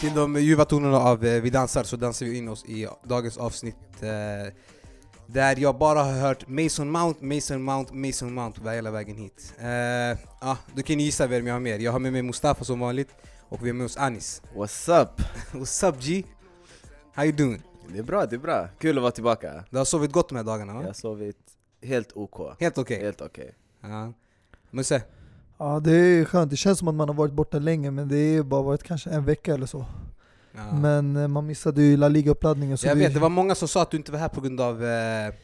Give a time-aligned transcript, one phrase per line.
[0.00, 3.38] Till de ljuva tonerna av eh, Vi dansar så dansar vi in oss i dagens
[3.38, 4.52] avsnitt eh,
[5.26, 9.54] där jag bara har hört Mason Mount, Mason Mount, Mason Mount hela vägen hit.
[9.58, 11.82] Eh, ah, du kan gissa vem jag har med.
[11.82, 13.08] Jag har med mig Mustafa som vanligt
[13.48, 14.42] och vi har med oss Anis.
[14.54, 15.20] What's up?
[15.52, 16.24] What's up G?
[17.14, 17.67] How you doing?
[17.92, 18.68] Det är bra, det är bra.
[18.78, 19.64] Kul att vara tillbaka.
[19.70, 20.80] Du har sovit gott de här dagarna va?
[20.80, 21.36] Jag har sovit
[21.82, 22.60] helt OK.
[22.60, 23.02] Helt okej?
[23.02, 23.54] Helt okej.
[23.80, 24.12] Ja.
[24.70, 25.02] Musse?
[25.58, 28.36] Ja det är skönt, det känns som att man har varit borta länge men det
[28.36, 29.86] har bara varit kanske en vecka eller så.
[30.52, 30.72] Ja.
[30.72, 33.00] Men eh, man missade ju La Liga-uppladdningen så jag vi...
[33.00, 35.34] vet, det var många som sa att du inte var här på grund av eh,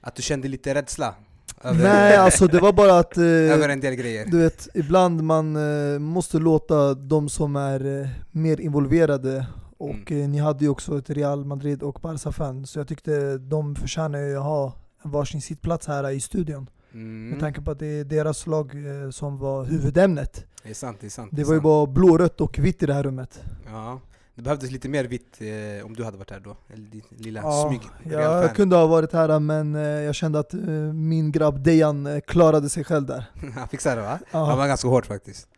[0.00, 1.14] att du kände lite rädsla.
[1.62, 4.26] Över, Nej alltså det var bara att, eh, över en del grejer.
[4.26, 9.46] du vet, ibland man eh, måste låta de som är eh, mer involverade
[9.82, 10.32] och Mm.
[10.32, 14.36] ni hade ju också ett Real Madrid och Barca-fan så jag tyckte de förtjänar ju
[14.36, 14.72] att ha
[15.02, 16.70] varsin sittplats här i studion.
[16.92, 17.28] Mm.
[17.30, 18.74] Med tanke på att det är deras lag
[19.04, 20.44] eh, som var huvudämnet.
[20.62, 21.30] Det är sant, det är sant.
[21.32, 21.62] Det är var ju sant.
[21.64, 23.40] bara blå-rött och vitt i det här rummet.
[23.66, 24.00] Ja.
[24.34, 26.56] Det behövdes lite mer vitt eh, om du hade varit här då.
[26.74, 28.12] Eller ditt lilla Ja, smyg.
[28.12, 30.60] Ja, jag kunde ha varit här men eh, jag kände att eh,
[30.92, 33.24] min grabb Dejan eh, klarade sig själv där.
[33.54, 34.18] Han fixade det va?
[34.30, 34.44] Ja.
[34.44, 35.48] Han var ganska hård faktiskt.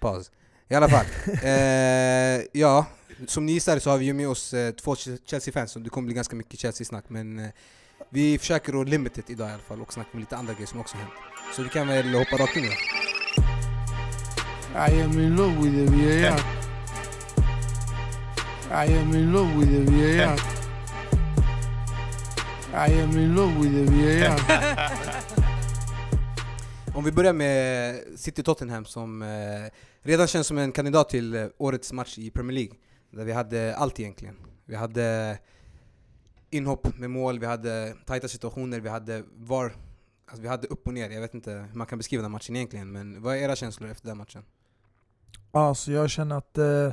[0.00, 0.30] Paus.
[0.68, 1.04] I alla fall.
[2.52, 2.86] ja,
[3.30, 6.06] som ni gissade så har vi ju med oss eh, två Chelsea-fans, så det kommer
[6.06, 7.04] bli ganska mycket Chelsea-snack.
[7.08, 7.50] Men eh,
[8.10, 10.66] vi försöker att limit it idag i alla fall och snacka om lite andra grejer
[10.66, 11.12] som också hänt.
[11.56, 12.70] Så vi kan väl hoppa rakt in då.
[14.74, 16.40] I am in love with the VAR.
[18.86, 20.38] I am in love with the VAR.
[22.88, 24.40] I am in love with the VAR.
[26.94, 29.28] Om vi börjar med City-Tottenham som eh,
[30.02, 32.74] redan känns som en kandidat till eh, årets match i Premier League.
[33.16, 34.36] Där vi hade allt egentligen.
[34.64, 35.38] Vi hade
[36.50, 39.72] inhopp med mål, vi hade tajta situationer, vi hade VAR.
[40.26, 41.10] Alltså vi hade upp och ner.
[41.10, 43.90] Jag vet inte hur man kan beskriva den matchen egentligen, men vad är era känslor
[43.90, 44.42] efter den matchen?
[45.50, 46.92] Alltså jag känner att eh,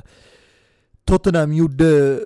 [1.04, 2.20] Tottenham gjorde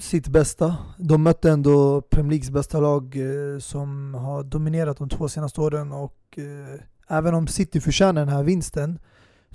[0.00, 0.76] sitt bästa.
[0.98, 5.92] De mötte ändå Premier Leagues bästa lag eh, som har dominerat de två senaste åren
[5.92, 8.98] och eh, även om City förtjänar den här vinsten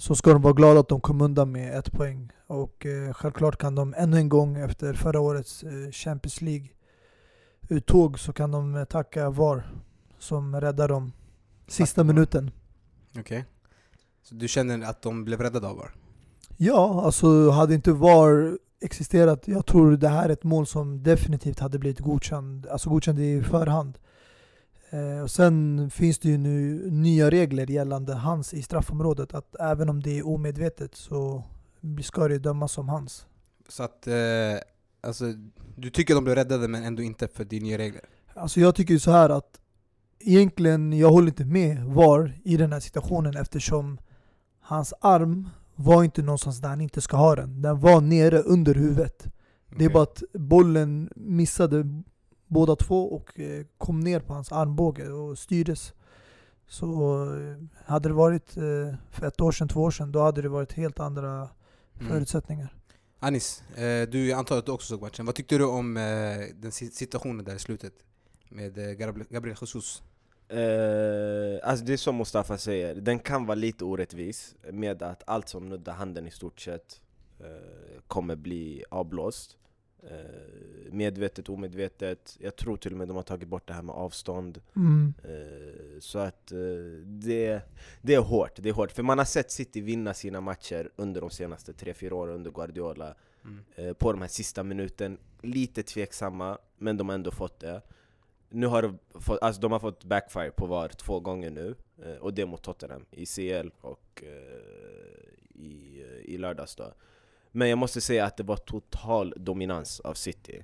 [0.01, 2.31] så ska de vara glada att de kom undan med ett poäng.
[2.47, 8.34] Och eh, självklart kan de ännu en gång efter förra årets eh, Champions League-uttåg så
[8.34, 9.73] kan de eh, tacka VAR
[10.19, 11.11] som räddar dem
[11.67, 12.51] sista minuten.
[13.19, 13.45] Okej.
[14.23, 15.95] Så du känner att de blev räddade av VAR?
[16.57, 21.59] Ja, alltså hade inte VAR existerat, jag tror det här är ett mål som definitivt
[21.59, 23.97] hade blivit godkänd, alltså godkänd i förhand.
[24.94, 29.90] Eh, och sen finns det ju nu nya regler gällande hans i straffområdet, att även
[29.90, 31.44] om det är omedvetet så
[32.03, 33.25] ska det dömas som hans.
[33.69, 34.13] Så att, eh,
[35.02, 35.25] alltså,
[35.75, 38.02] du tycker de blev räddade men ändå inte för är nya regler?
[38.34, 39.59] Alltså jag tycker ju så här att
[40.19, 43.97] egentligen, jag håller inte med VAR i den här situationen eftersom
[44.59, 47.62] hans arm var inte någonstans där han inte ska ha den.
[47.62, 49.28] Den var nere under huvudet.
[49.78, 52.03] Det är bara att bollen missade
[52.51, 55.94] båda två och eh, kom ner på hans armbåge och styrdes.
[56.67, 56.85] Så
[57.35, 60.50] eh, hade det varit eh, för ett år sedan, två år sedan, då hade det
[60.50, 61.50] varit helt andra
[62.00, 62.11] Mm.
[62.13, 62.75] förutsättningar.
[63.19, 65.25] Anis, eh, du, jag antar att du också såg matchen.
[65.25, 65.94] Vad tyckte du om
[66.56, 67.94] den si- situationen där i slutet?
[68.50, 70.03] Med Gabriel Gabriel Jesus?
[70.47, 75.50] Eh, alltså det är som Mustafa säger, den kan vara lite orättvis med att allt
[75.50, 77.01] som nuddar handen i stort sett
[77.40, 77.45] eh,
[78.07, 79.57] kommer bli avblåst.
[80.03, 82.38] Eh, medvetet, omedvetet.
[82.39, 84.62] Jag tror till och med de har tagit bort det här med avstånd.
[84.75, 85.13] Mm.
[85.23, 86.57] Eh, så att eh,
[87.06, 87.62] det,
[88.01, 88.91] det är hårt, det är hårt.
[88.91, 93.16] För man har sett City vinna sina matcher under de senaste 3-4 åren under Guardiola.
[93.44, 93.95] Mm.
[93.95, 95.17] på de här sista minuten.
[95.41, 97.81] Lite tveksamma, men de har ändå fått det.
[98.50, 101.75] Nu har de, fått, alltså de har fått backfire på VAR två gånger nu,
[102.19, 104.23] och det mot Tottenham i CL och
[105.50, 106.94] i, i lördags då.
[107.51, 110.63] Men jag måste säga att det var total dominans av City.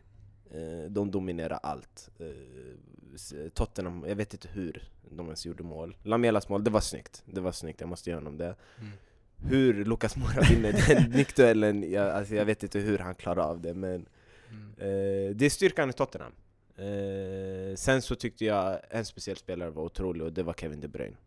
[0.52, 2.09] Eh, de dominerar allt.
[2.20, 5.97] Eh, Tottenham, jag vet inte hur de ens gjorde mål.
[6.03, 7.23] Lamelas mål, det var snyggt.
[7.26, 8.56] Det var snyggt, jag måste ge honom det.
[8.79, 8.91] Mm.
[9.38, 13.61] Hur Lucas Moura vinner den nickduellen, jag, alltså jag vet inte hur han klarar av
[13.61, 14.08] det men
[14.52, 14.70] Mm.
[14.78, 16.32] eh, det är styrkan i Tottenham.
[16.76, 20.88] Eh, sen så tyckte jag en speciell spelare var otrolig och det var Kevin De
[20.88, 21.17] Bruyne.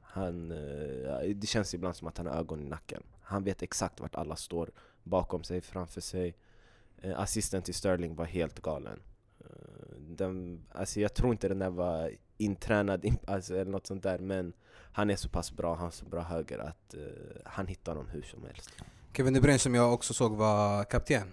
[0.00, 3.02] Han, eh, det känns ibland som att han har ögon i nacken.
[3.22, 4.70] Han vet exakt vart alla står,
[5.08, 6.34] bakom sig, framför sig.
[7.02, 9.00] Eh, assisten till Sterling var helt galen.
[9.40, 9.46] Eh,
[9.98, 14.18] den, alltså jag tror inte den där var intränad in- alltså, eller något sånt där
[14.18, 14.52] men
[14.92, 17.00] han är så pass bra, han har så bra höger att eh,
[17.44, 18.70] han hittar dem hur som helst.
[19.16, 21.32] Kevin De Bruyne som jag också såg var kapten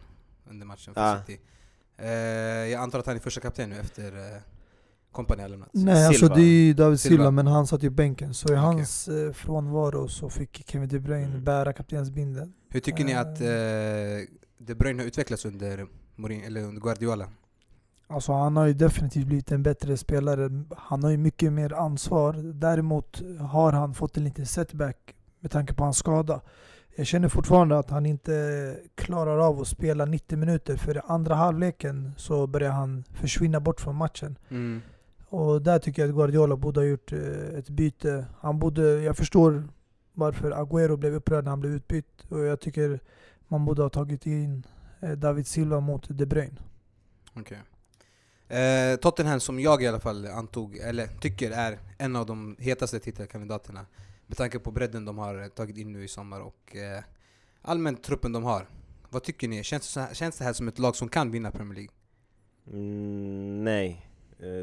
[0.50, 1.24] under matchen för Ja.
[1.26, 1.42] City.
[1.98, 2.08] Eh,
[2.72, 4.42] jag antar att han är första kapten nu efter eh,
[5.16, 5.70] Kompani har lämnat.
[5.74, 6.36] Nej alltså Silva.
[6.36, 7.32] det är ju David Silva, Silva.
[7.32, 8.34] men han satt ju bänken.
[8.34, 11.44] Så i hans eh, frånvaro så fick Kevin De Bruyne Mm.
[11.44, 12.54] bära kaptensbindeln.
[12.70, 13.48] Hur tycker ni att Eh.
[13.48, 14.22] eh,
[14.58, 15.86] De Bruyne har utvecklats under,
[16.16, 17.28] Mourinho, eller under Guardiola?
[18.08, 20.50] Alltså han har ju definitivt blivit en bättre spelare.
[20.78, 22.34] Han har ju mycket mer ansvar.
[22.54, 26.42] Däremot har han fått en liten setback med tanke på hans skada.
[26.98, 30.76] Jag känner fortfarande att han inte klarar av att spela 90 minuter.
[30.78, 34.38] För i andra halvleken så börjar han försvinna bort från matchen.
[34.50, 34.82] Mm.
[35.36, 38.26] Och där tycker jag att Guardiola borde ha gjort eh, ett byte.
[38.40, 39.68] Han borde, jag förstår
[40.14, 42.26] varför Agüero blev upprörd när han blev utbytt.
[42.30, 43.00] Och jag tycker
[43.48, 44.64] man borde ha tagit in
[45.00, 46.58] eh, David Silva mot De Bruyne.
[47.34, 47.62] Okej.
[48.48, 53.00] Eh, Tottenham som jag i alla fall antog, eller tycker är en av de hetaste
[53.00, 53.86] titelkandidaterna.
[54.28, 57.04] Med tanke på bredden de har tagit in nu i sommar och eh,
[57.62, 58.70] allmänt truppen de har.
[59.10, 59.64] Vad tycker ni?
[59.64, 61.94] Känns, det här, känns det här som ett lag som kan vinna Premier League?
[62.68, 64.15] Mm, nej, Eh,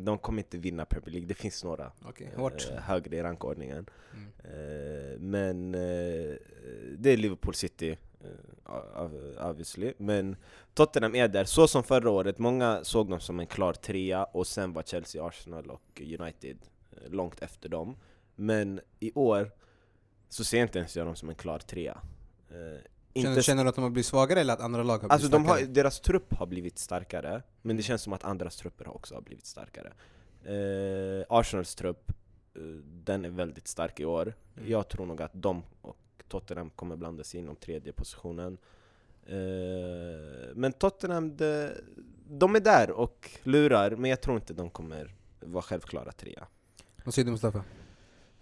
[0.03, 1.29] de kommer inte vinna Premier League.
[1.29, 1.93] Det finns några
[2.37, 2.53] hårt.
[2.75, 3.87] eh, högre i rankordningen.
[4.15, 4.29] Mm.
[4.45, 6.37] Eh, men eh,
[6.99, 7.91] det är Liverpool City,
[8.21, 9.93] eh, ob- obviously.
[9.99, 10.37] Men
[10.75, 12.39] Tottenham är där, så som förra året.
[12.39, 16.57] Många såg dem som en klar trea och sen var Chelsea, Arsenal och United
[16.93, 17.97] eh, långt efter dem.
[18.35, 19.51] Men i år
[20.29, 21.99] så ser jag inte ens jag dem som en klar trea.
[23.15, 25.13] Känner, inte känner du att de har blivit svagare eller att andra lag har blivit
[25.13, 25.73] Alltså de har, starkare?
[25.73, 29.23] deras trupp har blivit starkare, men det känns som att andras trupper har också har
[29.23, 29.93] blivit starkare.
[30.45, 32.13] Eh, Arsenals trupp,
[32.55, 34.35] eh, den är väldigt stark i år.
[34.57, 34.71] Mm.
[34.71, 35.97] Jag tror nog att de och
[36.29, 38.59] Tottenham kommer blanda sig in om tredje positionen.
[39.27, 39.35] Eh,
[40.55, 41.71] men Tottenham, de,
[42.29, 46.47] de är där och lurar, men jag tror inte de kommer vara självklara trea.
[47.05, 47.65] Vad säger du Mustafa?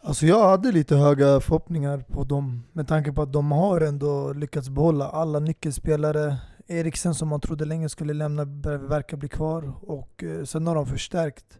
[0.02, 4.32] Alltså jag hade lite höga förhoppningar på dem med tanke på att de har ändå
[4.32, 6.36] lyckats behålla alla nyckelspelare.
[6.66, 8.44] Eriksen som man trodde länge skulle lämna
[8.88, 11.58] verkar bli kvar och eh, sen har de förstärkt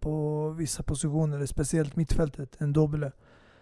[0.00, 3.12] på vissa positioner, speciellt mittfältet, en Dobele.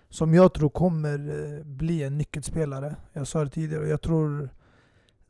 [0.09, 1.19] Som jag tror kommer
[1.59, 2.97] eh, bli en nyckelspelare.
[3.13, 4.51] Jag sa det tidigare och jag tror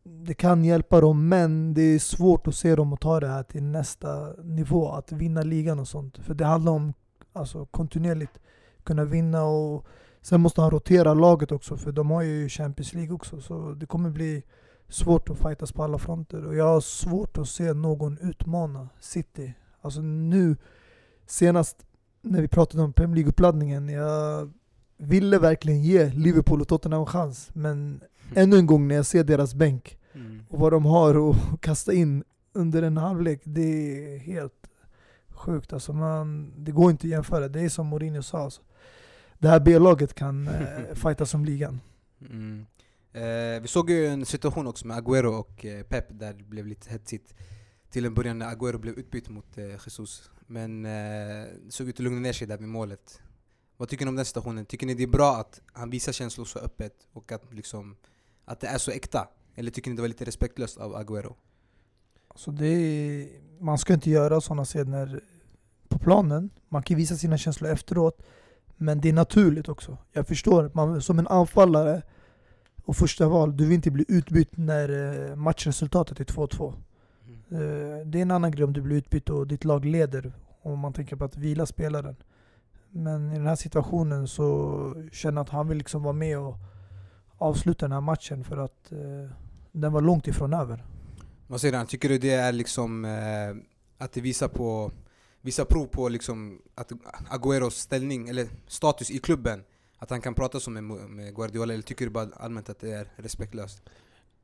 [0.03, 3.43] det kan hjälpa dem men det är svårt att se dem att ta det här
[3.43, 6.19] till nästa nivå, att vinna ligan och sånt.
[6.19, 6.93] För det handlar om
[7.33, 8.41] alltså, kontinuerligt
[8.85, 9.87] kunna vinna och
[10.23, 13.87] sen måste han rotera laget också för de har ju Champions League också så det
[13.87, 14.43] kommer bli
[14.89, 19.55] svårt att fightas på alla fronter och jag har svårt att se någon utmana City.
[19.81, 20.57] Alltså nu
[21.27, 21.87] senast
[22.23, 24.53] när vi pratade om Premier League-uppladdningen, jag
[24.97, 28.01] ville verkligen ge Liverpool och Tottenham en chans men
[28.35, 29.97] ännu en gång när jag ser deras bänk
[30.49, 33.63] och vad de har att kasta in under en halvlek, det
[34.15, 34.71] är helt
[35.29, 35.73] sjukt.
[35.73, 37.49] Alltså man, det går inte att jämföra.
[37.49, 38.39] Det är som Mourinho sa.
[38.39, 38.63] Alltså.
[39.41, 41.81] Det här B-laget kan eh, fightas som ligan.
[42.31, 42.67] Mm.
[43.13, 46.67] Eh, vi såg ju en situation också med Agüero och eh, Pep där det blev
[46.67, 47.35] lite hetsigt
[47.91, 50.31] till en början när Agüero blev utbytt mot eh, Jesus.
[50.47, 50.91] Men eh,
[51.65, 53.21] det såg ut att lugna ner sig där vid målet.
[53.77, 54.67] Vad tycker ni om den situationen?
[54.67, 57.97] Tycker ni det är bra att han visar känslor så öppet och att, liksom,
[58.45, 59.29] att det är så äkta?
[59.55, 61.35] Eller tycker ni det var lite respektlöst av Agüero?
[62.29, 63.29] Alltså det är,
[63.61, 65.21] man ska inte göra sådana scener
[65.89, 66.51] på planen.
[66.69, 68.23] Man kan visa sina känslor efteråt.
[68.83, 69.99] Men det är naturligt också.
[70.13, 72.03] Jag förstår, man, som en anfallare
[72.85, 74.89] och första val, du vill inte bli utbytt när
[75.31, 76.69] eh, matchresultatet är 2-2.
[76.69, 80.33] Eh, Det är en annan grej om du blir utbytt och ditt lag leder
[80.63, 82.17] om man tänker på att vila spelaren.
[82.91, 86.57] Men i den här situationen så känner jag att han vill liksom vara med och
[87.39, 89.31] avsluta den här matchen för att eh,
[89.73, 90.85] den var långt ifrån över.
[91.47, 91.87] Vad säger han?
[91.87, 93.57] Tycker du det är liksom eh,
[93.99, 94.91] att det visar på
[95.43, 96.93] Visar prov på liksom att
[97.31, 99.65] Agüeros ställning, eller status i klubben
[99.99, 103.13] Att han kan prata som med, Guardiola, eller tycker du bara allmänt att det är
[103.17, 103.83] respektlöst?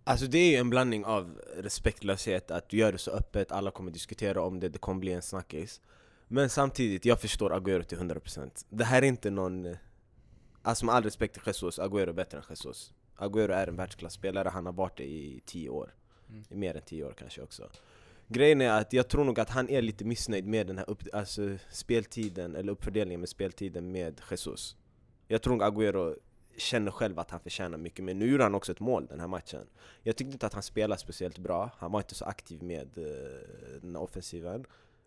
[0.05, 3.71] Alltså det är ju en blandning av respektlöshet, att du gör det så öppet, alla
[3.71, 5.81] kommer diskutera om det, det kommer bli en snackis.
[6.29, 9.67] Men samtidigt, jag förstår Agüero till 100% Det här är inte någon...
[9.67, 9.77] eh,
[10.63, 12.93] Alltså med all respekt till Jesus, Agüero är bättre än Jesus.
[13.17, 15.95] Agüero är en världsklasspelare, han har varit det i 10 år.
[16.29, 16.45] Mm.
[16.49, 17.71] I mer än 10 år kanske också
[18.29, 21.03] Grejen är att jag tror nog att han är lite missnöjd med den här upp,
[21.13, 24.77] alltså speltiden, eller uppfördelningen med speltiden med Jesus
[25.29, 26.17] Jag tror nog Agüero
[26.57, 28.15] känner själv att han förtjänar mycket mer.
[28.15, 29.67] Nu gjorde han också ett mål den här matchen.
[30.03, 33.81] Jag tyckte inte att han spelade speciellt bra, han var inte så aktiv med eh,
[33.83, 34.65] den offensiven.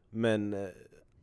[0.09, 0.69] Men eh,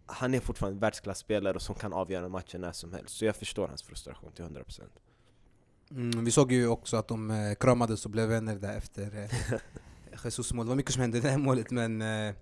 [0.07, 3.17] han är fortfarande en världsklasspelare som kan avgöra matchen när som helst.
[3.17, 4.83] Så jag förstår hans frustration till 100%.
[5.91, 9.61] Mm, vi såg ju också att de eh, kramades och blev vänner där efter eh,
[10.25, 10.67] Jesus mål.
[10.67, 12.35] Det var mycket som hände i det här målet men eh,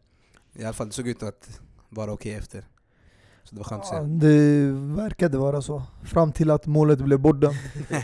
[0.57, 2.65] i alla fall det såg ut att vara okej efter.
[3.45, 4.09] Så det var skönt att Ja, se.
[4.09, 4.71] det
[5.03, 5.83] verkade vara så.
[6.05, 7.57] Fram till att målet blev bortdömt.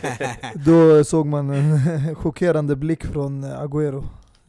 [0.65, 4.07] Då såg man en chockerande blick från Agüero.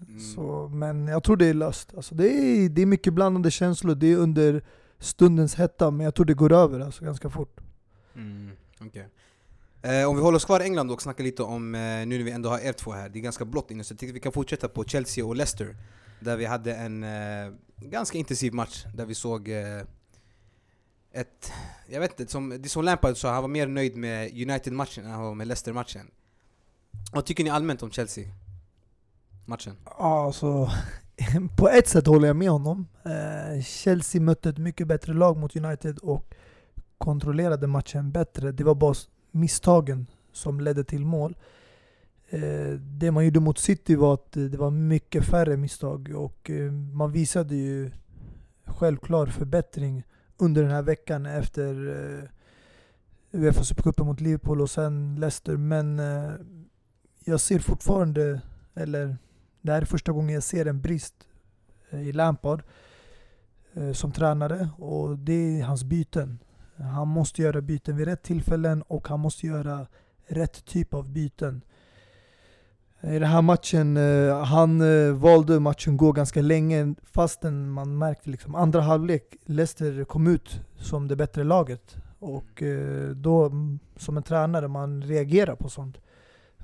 [0.09, 0.21] Mm.
[0.21, 1.95] Så, men jag tror det är löst.
[1.97, 3.95] Alltså det, är, det är mycket blandade känslor.
[3.95, 4.63] Det är under
[4.99, 7.61] stundens hetta, men jag tror det går över alltså, ganska fort.
[8.17, 8.51] Mm,
[8.81, 9.09] okej.
[9.83, 12.25] Eh, om vi håller oss kvar i England och snackar lite om, eh, nu när
[12.25, 14.21] vi ändå har er två här, det är ganska blått inne, så jag tycker vi
[14.21, 15.77] kan fortsätta på Chelsea och Leicester.
[16.21, 19.83] Där vi hade en eh, ganska intensiv match, där vi såg eh,
[21.13, 21.53] ett,
[21.89, 25.11] jag vet inte, som, det som Lampard sa, han var mer nöjd med United-matchen än
[25.11, 26.11] han var med Leicester-matchen.
[27.13, 29.77] Vad tycker ni allmänt om Chelsea-matchen?
[29.85, 30.71] Ja, Alltså,
[31.57, 32.89] på ett sätt håller jag med honom.
[33.05, 36.35] Eh, Chelsea mötte ett mycket bättre lag mot United och
[36.99, 38.53] kontrollerade matchen bättre.
[38.53, 38.95] Det var bara
[39.33, 41.37] misstagen som ledde till mål.
[42.33, 46.51] Eh, det man gjorde mot City var att eh, det var mycket färre misstag och
[46.51, 47.91] eh, man visade ju
[48.65, 50.03] självklar förbättring
[50.37, 51.75] under den här veckan efter
[53.33, 55.57] Uefa Supercupen mot Liverpool och sen Leicester.
[55.57, 56.01] Men
[57.25, 58.41] jag ser fortfarande,
[58.75, 59.17] eller
[59.61, 61.15] det här är första gången jag ser en brist
[61.91, 62.63] i Lampard
[63.95, 66.39] som tränare och det är hans byten.
[66.77, 69.87] Han måste göra byten vid rätt tillfällen och han måste göra
[70.27, 71.63] rätt typ av byten.
[73.05, 78.31] I den här matchen, eh, han eh, valde matchen gå ganska länge fastän man märkte
[78.31, 81.97] liksom andra halvlek, Leicester kom ut som det bättre laget.
[82.19, 86.01] Och eh, då, mm, som en tränare, man reagerar på sånt.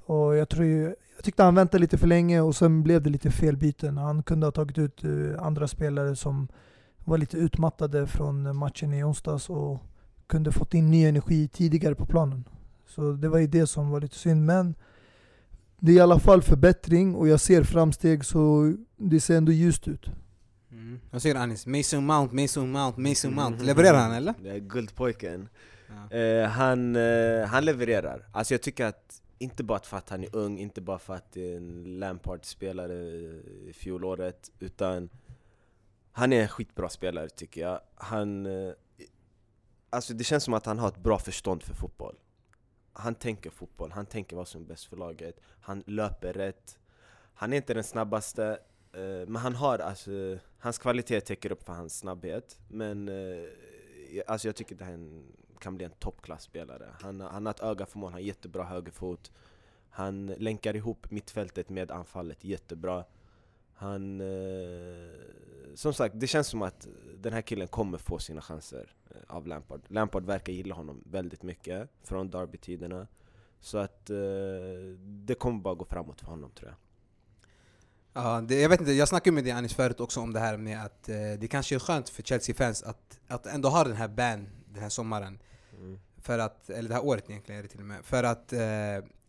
[0.07, 0.83] Och jag, tror ju,
[1.17, 3.97] jag tyckte han väntade lite för länge och sen blev det lite fel byten.
[3.97, 5.03] Han kunde ha tagit ut
[5.39, 6.49] andra spelare som
[7.05, 9.83] var lite utmattade från matchen i onsdags och
[10.29, 12.45] kunde fått in ny energi tidigare på planen.
[12.87, 14.47] Så det var ju det som var lite synd.
[14.47, 14.75] Men
[15.79, 19.89] det är i alla fall förbättring och jag ser framsteg så det ser ändå ljust
[19.89, 20.07] ut.
[20.71, 21.01] Mm.
[21.11, 21.67] Vad säger Anis?
[21.67, 23.57] Mason Mount, Mason Mount, Mason Mount.
[23.57, 23.67] Mhm.
[23.67, 24.35] Levererar han eller?
[24.43, 25.49] Det är guldpojken.
[26.11, 26.17] Ja.
[26.17, 28.29] Eh, han, eh, han levererar.
[28.33, 31.33] Alltså jag tycker att, inte bara för att han är ung, inte bara för att
[31.33, 35.09] det är en Lampard-spelare i fjolåret, utan
[36.13, 37.81] han är en skitbra spelare tycker jag.
[37.95, 38.73] Han, eh,
[39.91, 42.17] alltså det känns som att han har ett bra förstånd för fotboll.
[42.93, 46.79] Han tänker fotboll, han tänker vad som är bäst för laget, han löper rätt.
[47.35, 48.59] Han är inte den snabbaste,
[48.93, 52.59] eh, men han har alltså, hans kvalitet täcker upp för hans snabbhet.
[52.69, 53.45] Men eh,
[54.27, 55.27] alltså jag tycker att han
[55.59, 56.89] kan bli en toppklassspelare.
[57.01, 59.33] Han, han har ett öga för mål, han har jättebra högerfot.
[59.91, 63.05] Han länkar ihop mittfältet med anfallet jättebra.
[63.79, 64.21] Han...
[64.21, 64.27] Eh,
[65.75, 69.47] som sagt, det känns som att den här killen kommer få sina chanser eh, av
[69.47, 69.81] Lampard.
[69.89, 73.07] Lampard verkar gilla honom väldigt mycket från Derby-tiderna.
[73.61, 74.17] Så att eh,
[75.01, 76.77] det kommer bara gå framåt för honom tror jag.
[78.13, 80.57] Ja, det, jag vet inte, jag snackade med dig Anis förut också om det här
[80.57, 84.09] med att eh, det kanske är skönt för Chelsea-fans att, att ändå ha den här
[84.09, 85.39] ban den här sommaren.
[85.73, 86.01] Mm.
[86.17, 88.05] För att, eller det här året egentligen är det till och med.
[88.05, 88.61] För att, eh,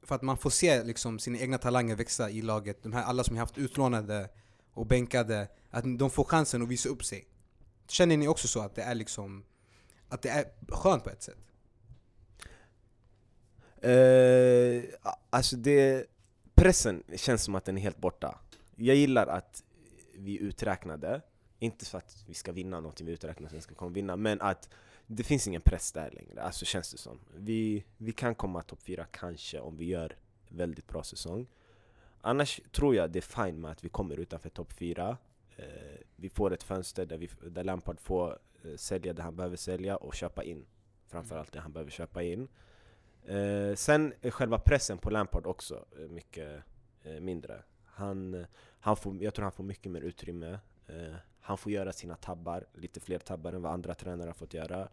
[0.09, 2.83] för att man får se liksom sina egna talanger växa i laget.
[2.83, 4.29] De här alla som har haft utlånade
[4.73, 7.27] och bänkade, att de får chansen att visa upp sig.
[7.87, 9.45] Känner ni också så att det är liksom
[10.09, 11.37] att det är skönt på ett sätt?
[13.85, 14.83] Uh,
[15.29, 16.05] alltså det,
[16.55, 18.39] pressen känns som att den är helt borta.
[18.75, 19.63] Jag gillar att
[20.13, 21.21] vi är uträknade,
[21.59, 24.15] inte för att vi ska vinna någonting vi är uträknade att vi ska komma vinna,
[24.15, 24.69] men att
[25.11, 27.19] det finns ingen press där längre, alltså känns det som.
[27.35, 30.15] Vi, vi kan komma topp fyra kanske om vi gör
[30.49, 31.47] väldigt bra säsong.
[32.21, 35.17] Annars tror jag det är fine med att vi kommer utanför topp fyra.
[35.57, 35.65] Eh,
[36.15, 39.97] vi får ett fönster där, vi, där Lampard får eh, sälja det han behöver sälja
[39.97, 40.65] och köpa in.
[41.07, 42.47] Framförallt det han behöver köpa in.
[43.25, 46.63] Eh, sen är själva pressen på Lampard också eh, mycket
[47.03, 47.63] eh, mindre.
[47.85, 48.45] Han,
[48.79, 50.59] han får, jag tror han får mycket mer utrymme.
[50.87, 54.53] Eh, han får göra sina tabbar, lite fler tabbar än vad andra tränare har fått
[54.53, 54.89] göra.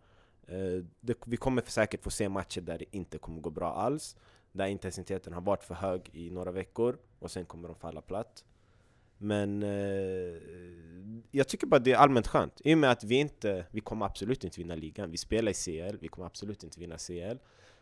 [0.47, 4.17] Eh, det, vi kommer säkert få se matcher där det inte kommer gå bra alls.
[4.53, 8.45] Där intensiteten har varit för hög i några veckor och sen kommer de falla platt.
[9.19, 10.41] Men eh,
[11.31, 12.61] jag tycker bara det är allmänt skönt.
[12.65, 15.11] I och med att vi inte, vi kommer absolut inte vinna ligan.
[15.11, 17.39] Vi spelar i CL, vi kommer absolut inte vinna CL.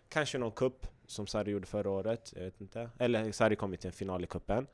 [0.09, 2.91] Kanske någon kupp som Sarri gjorde förra året, jag vet inte.
[2.99, 4.67] Eller Sarri kom till en final i kuppen.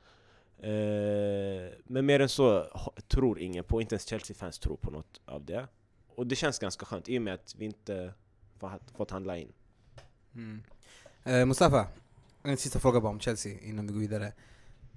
[0.58, 2.66] Eh, men mer än så
[3.08, 5.66] tror ingen på, inte ens Chelsea-fans tror på något av det.
[6.14, 8.14] Och det känns ganska skönt i och med att vi inte
[8.96, 9.52] fått handla in.
[10.34, 10.62] Mm.
[11.24, 11.86] Eh, Mustafa,
[12.42, 14.32] en sista fråga bara om Chelsea innan vi går vidare.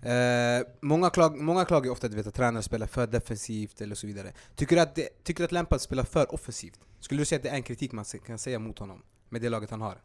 [0.01, 4.07] Eh, många, klag, många klagar ofta du vet, att tränare spelar för defensivt eller så
[4.07, 4.33] vidare.
[4.55, 6.79] Tycker du, att det, tycker du att Lampard spelar för offensivt?
[6.99, 9.03] Skulle du säga att det är en kritik man kan säga mot honom?
[9.29, 10.01] Med det laget han har?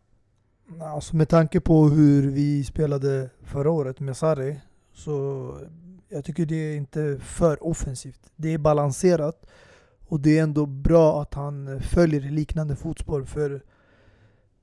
[0.80, 4.60] Alltså med tanke på hur vi spelade förra året med Sarri
[4.92, 5.54] så
[6.08, 8.20] jag tycker det är inte för offensivt.
[8.36, 9.46] Det är balanserat
[10.08, 13.62] och det är ändå bra att han följer liknande fotspår för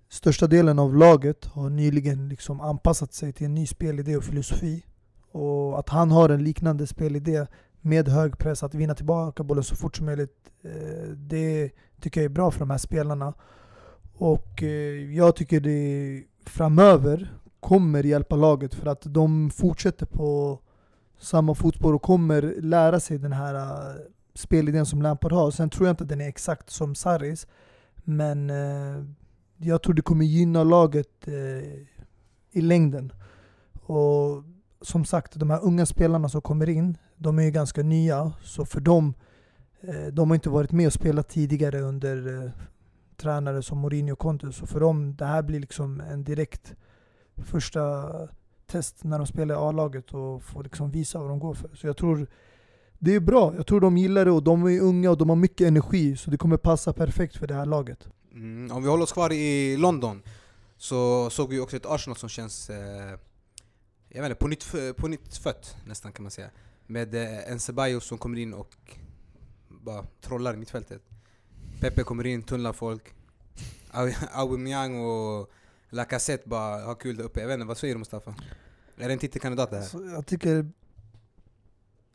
[0.09, 4.85] största delen av laget har nyligen liksom anpassat sig till en ny spelidé och filosofi.
[5.31, 7.45] Och att han har en liknande spelidé
[7.81, 10.51] med hög press, att vinna tillbaka bollen så fort som möjligt.
[10.63, 11.71] Eh, det
[12.01, 13.33] tycker jag är bra för de här spelarna.
[14.17, 20.59] Och eh, jag tycker det framöver kommer hjälpa laget för att de fortsätter på
[21.19, 23.95] samma fotspår och kommer lära sig den här eh,
[24.35, 25.51] spelidén som Lampard har.
[25.51, 27.47] Sen tror jag inte att den är exakt som Sarris,
[27.95, 29.03] men eh,
[29.57, 31.73] jag tror det kommer gynna laget eh,
[32.51, 33.13] i längden.
[33.81, 34.43] Och
[34.81, 38.65] som sagt, de här unga spelarna som kommer in, de är ju ganska nya, så
[38.65, 39.13] för dem,
[39.81, 42.51] eh, de har inte varit med och spelat tidigare under eh,
[43.17, 46.75] tränare som Mourinho och Conte, så för dem, det här blir liksom en direkt
[47.37, 48.09] första
[48.67, 51.69] test när de spelar i A-laget och får liksom visa vad de går för.
[51.75, 52.27] Så jag tror
[52.99, 53.53] det är bra.
[53.55, 56.31] Jag tror de gillar det och de är unga och de har mycket energi så
[56.31, 58.07] det kommer passa perfekt för det här laget.
[58.33, 60.21] Mm, om vi håller oss kvar i London
[60.77, 63.19] så såg vi också ett Arsenal som känns eh,
[64.09, 66.49] jag vet inte, på, nytt, på nytt fött nästan kan man säga.
[66.87, 68.97] Med eh, en Ceballos som kommer in och
[69.69, 71.01] bara trollar mittfältet.
[71.79, 73.03] Pepe kommer in, tunnlar folk.
[74.31, 75.51] Aubameyang och
[75.89, 77.39] Lacazette bara har kul där uppe.
[77.39, 78.35] Jag vet inte, vad säger du Mustafa?
[78.97, 79.85] Är det en titelkandidat det här?
[79.85, 80.71] Så jag tycker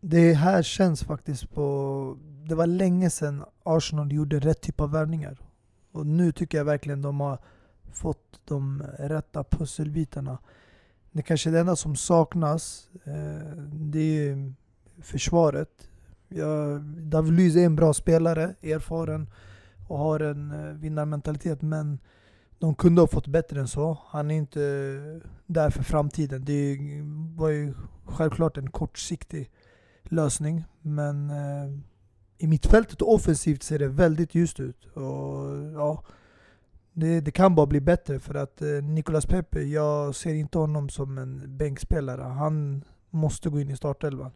[0.01, 2.17] det här känns faktiskt på...
[2.49, 5.39] Det var länge sedan Arsenal gjorde rätt typ av värvningar.
[5.93, 7.39] Och nu tycker jag verkligen de har
[7.93, 10.39] fått de rätta pusselbitarna.
[11.13, 14.53] Det kanske är det enda som saknas, eh, det är
[15.03, 15.89] försvaret.
[16.29, 19.31] Ja, David Luiz är en bra spelare, erfaren
[19.89, 21.63] och har en eh, vinnarmentalitet.
[21.63, 21.99] Men
[22.59, 23.99] de kunde ha fått bättre än så.
[24.07, 24.61] Han är inte
[25.47, 26.45] där för framtiden.
[26.45, 26.79] Det
[27.37, 29.51] var ju självklart en kortsiktig
[30.13, 30.65] lösning.
[30.83, 31.79] Men eh,
[32.39, 34.85] i mittfältet och offensivt ser det väldigt ljust ut.
[34.85, 36.05] Och, ja,
[36.93, 40.89] det, det, kan bara bli bättre för att eh, Nicolas Pepe, jag ser inte honom
[40.89, 42.23] som en bänkspelare.
[42.23, 44.33] Han måste gå in i startelvan.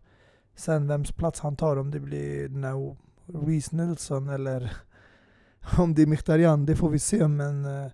[0.55, 4.77] Sen vems plats han tar, om det blir den här Reece Nelson eller
[5.79, 7.29] om det är Mkhitaryan, det får vi se.
[7.29, 7.91] Men eh,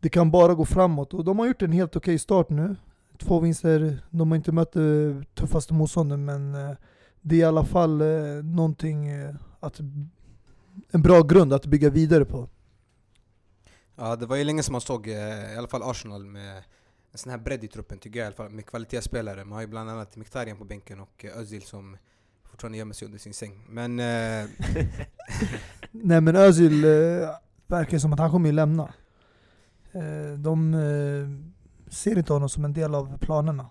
[0.00, 1.14] det kan bara gå framåt.
[1.14, 2.76] Och de har gjort en helt okej okay start nu.
[3.20, 6.76] Två vinster, de har inte mött det tuffaste motståndet men eh,
[7.20, 9.80] det är i alla fall eh, någonting eh, att,
[10.90, 12.48] en bra grund att bygga vidare på.
[13.96, 16.56] Ja, det var ju länge som man såg i alla fall Arsenal med
[17.12, 19.44] en sån här bredd i truppen tycker jag i alla fall, med kvalitetsspelare.
[19.44, 21.96] Man har ju bland annat Mkhitaryan på bänken och Özil som
[22.44, 23.66] fortfarande gömmer sig under sin säng.
[23.68, 23.96] Men...
[25.90, 26.90] Nej men Özil äh,
[27.66, 28.94] verkar som att han kommer ju lämna.
[29.92, 31.59] Eh, de eh,
[31.90, 33.70] ser inte honom som en del av planerna.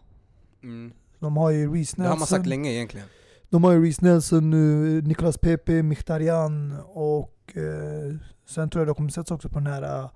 [0.63, 0.93] Mm.
[1.19, 2.03] De har ju Reece Nelson.
[2.03, 3.07] Det har man sagt länge egentligen.
[3.49, 8.95] De har ju Reece Nelson nu, Nicolas Pepe, Mkhitaryan och eh, sen tror jag de
[8.95, 10.09] kommer sättas också på den här uh,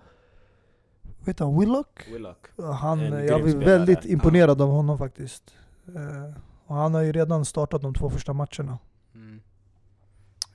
[1.26, 1.60] Vet han?
[1.60, 2.08] Willock?
[2.08, 2.48] Willock.
[2.58, 4.63] Han, jag blir väldigt imponerad ja.
[4.63, 5.44] av honom faktiskt.
[5.88, 8.80] Uh, och han har ju redan startat de två första matcherna.
[9.16, 9.42] Mm.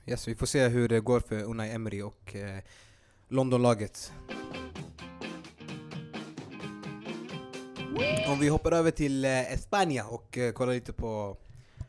[0.05, 2.59] Yes, vi får se hur det går för Unai Emery och eh,
[3.27, 4.11] Londonlaget.
[8.27, 11.37] Om vi hoppar över till eh, Espanja och eh, kollar lite på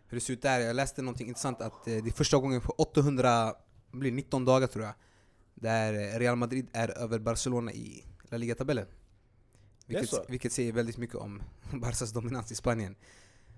[0.09, 0.61] hur det ser ut där.
[0.61, 3.55] Jag läste någonting intressant att eh, det är första gången på 800,
[3.93, 4.95] blir 19 dagar tror jag,
[5.55, 8.87] där Real Madrid är över Barcelona i La Liga-tabellen.
[9.87, 12.97] Vilket, vilket säger väldigt mycket om Barcas dominans i Spanien.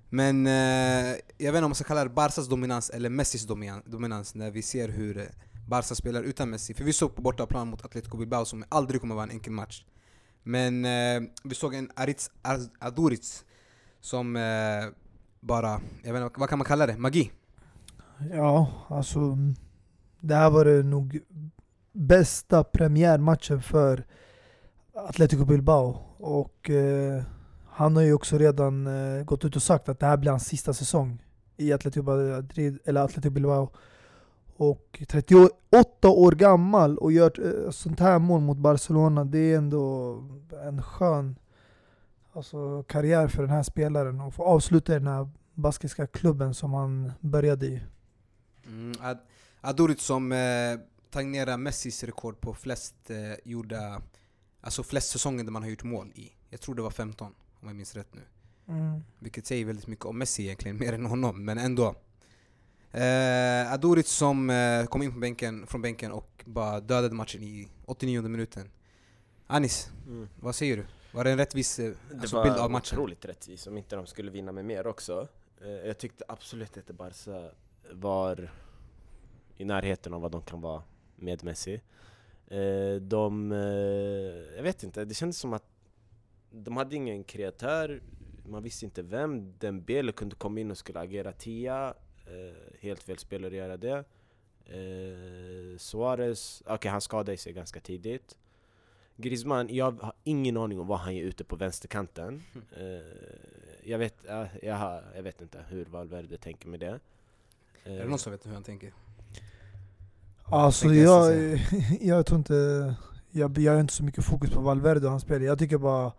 [0.09, 3.46] Men eh, jag vet inte om man ska kalla det Barcas dominans eller Messis
[3.85, 5.31] dominans när vi ser hur
[5.68, 6.74] Barca spelar utan Messi.
[6.74, 9.85] För vi såg på bortaplan mot Atletico Bilbao som aldrig kommer vara en enkel match.
[10.42, 12.31] Men eh, vi såg en Aritz
[12.78, 13.44] Aduriz
[14.00, 14.42] som eh,
[15.40, 16.96] bara, jag vet inte, vad kan man kalla det?
[16.96, 17.33] Magi?
[18.33, 19.38] Ja, alltså
[20.20, 21.20] det här var det nog
[21.92, 24.05] bästa premiärmatchen för
[24.94, 26.00] Atletico Bilbao.
[26.18, 27.22] Och eh,
[27.68, 30.46] han har ju också redan eh, gått ut och sagt att det här blir hans
[30.46, 31.22] sista säsong
[31.57, 33.70] i Atletico, Madrid, eller Atletico Bilbao
[34.57, 40.15] och 38 år gammal och gör sånt här mål mot Barcelona, det är ändå
[40.65, 41.38] en skön
[42.33, 47.12] alltså, karriär för den här spelaren och få avsluta den här baskiska klubben som han
[47.21, 47.83] började i.
[48.67, 49.19] Mm, Ad
[49.61, 50.38] Aduric som eh,
[51.11, 54.03] tangerar Messis rekord på flest eh, gjorda,
[54.61, 56.33] alltså flest säsonger där man har gjort mål i.
[56.51, 58.21] Jag tror det var 15 om jag minns rätt nu.
[58.69, 59.01] Mm.
[59.19, 61.95] Vilket säger väldigt mycket om Messi egentligen, mer än honom, men ändå.
[62.92, 67.68] Eh, Aduric som eh, kom in på bänken, från bänken och bara dödade matchen i
[67.87, 68.70] 89 minuten.
[69.46, 70.28] Anis, mm.
[70.40, 70.87] vad säger du?
[71.12, 72.90] Var det en rättvis eh, alltså, bild av matchen?
[72.90, 75.28] Det var otroligt rättvis, om inte de skulle vinna med mer också.
[75.61, 77.50] Eh, jag tyckte absolut att Barca
[77.92, 78.50] var
[79.57, 80.83] i närheten av vad de kan vara
[81.16, 81.81] med Messi.
[82.46, 83.59] Eh, de, eh,
[84.57, 85.64] jag vet inte, det kändes som att
[86.50, 88.02] de hade ingen kreatör,
[88.46, 89.59] man visste inte vem.
[89.59, 91.94] Dembele kunde komma in och skulle agera tia.
[92.26, 94.04] Eh, helt fel spelare att göra det.
[94.66, 98.37] Eh, Suarez, okej han skadade sig ganska tidigt.
[99.16, 102.42] Griezmann, jag har ingen aning om vad han är ute på vänsterkanten.
[102.76, 107.00] Eh, jag, vet, ja, jag, har, jag vet inte hur Valverde tänker med det.
[107.85, 108.92] Är det någon som vet hur han tänker?
[110.44, 111.58] Alltså jag jag,
[112.00, 112.94] jag tror inte,
[113.30, 115.42] jag, jag har inte så mycket fokus på Valverde och hans spel.
[115.42, 116.12] Jag tycker bara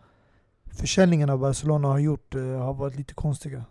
[0.72, 3.66] försäljningen av Barcelona har gjort eh, har varit lite konstiga.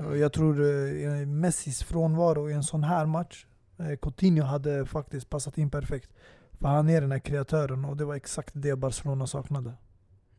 [0.00, 3.46] Eh, jag tror eh, Messis frånvaro i en sån här match,
[3.78, 6.10] eh, Coutinho hade faktiskt passat in perfekt.
[6.52, 9.72] För han är den här kreatören och det var exakt det Barcelona saknade.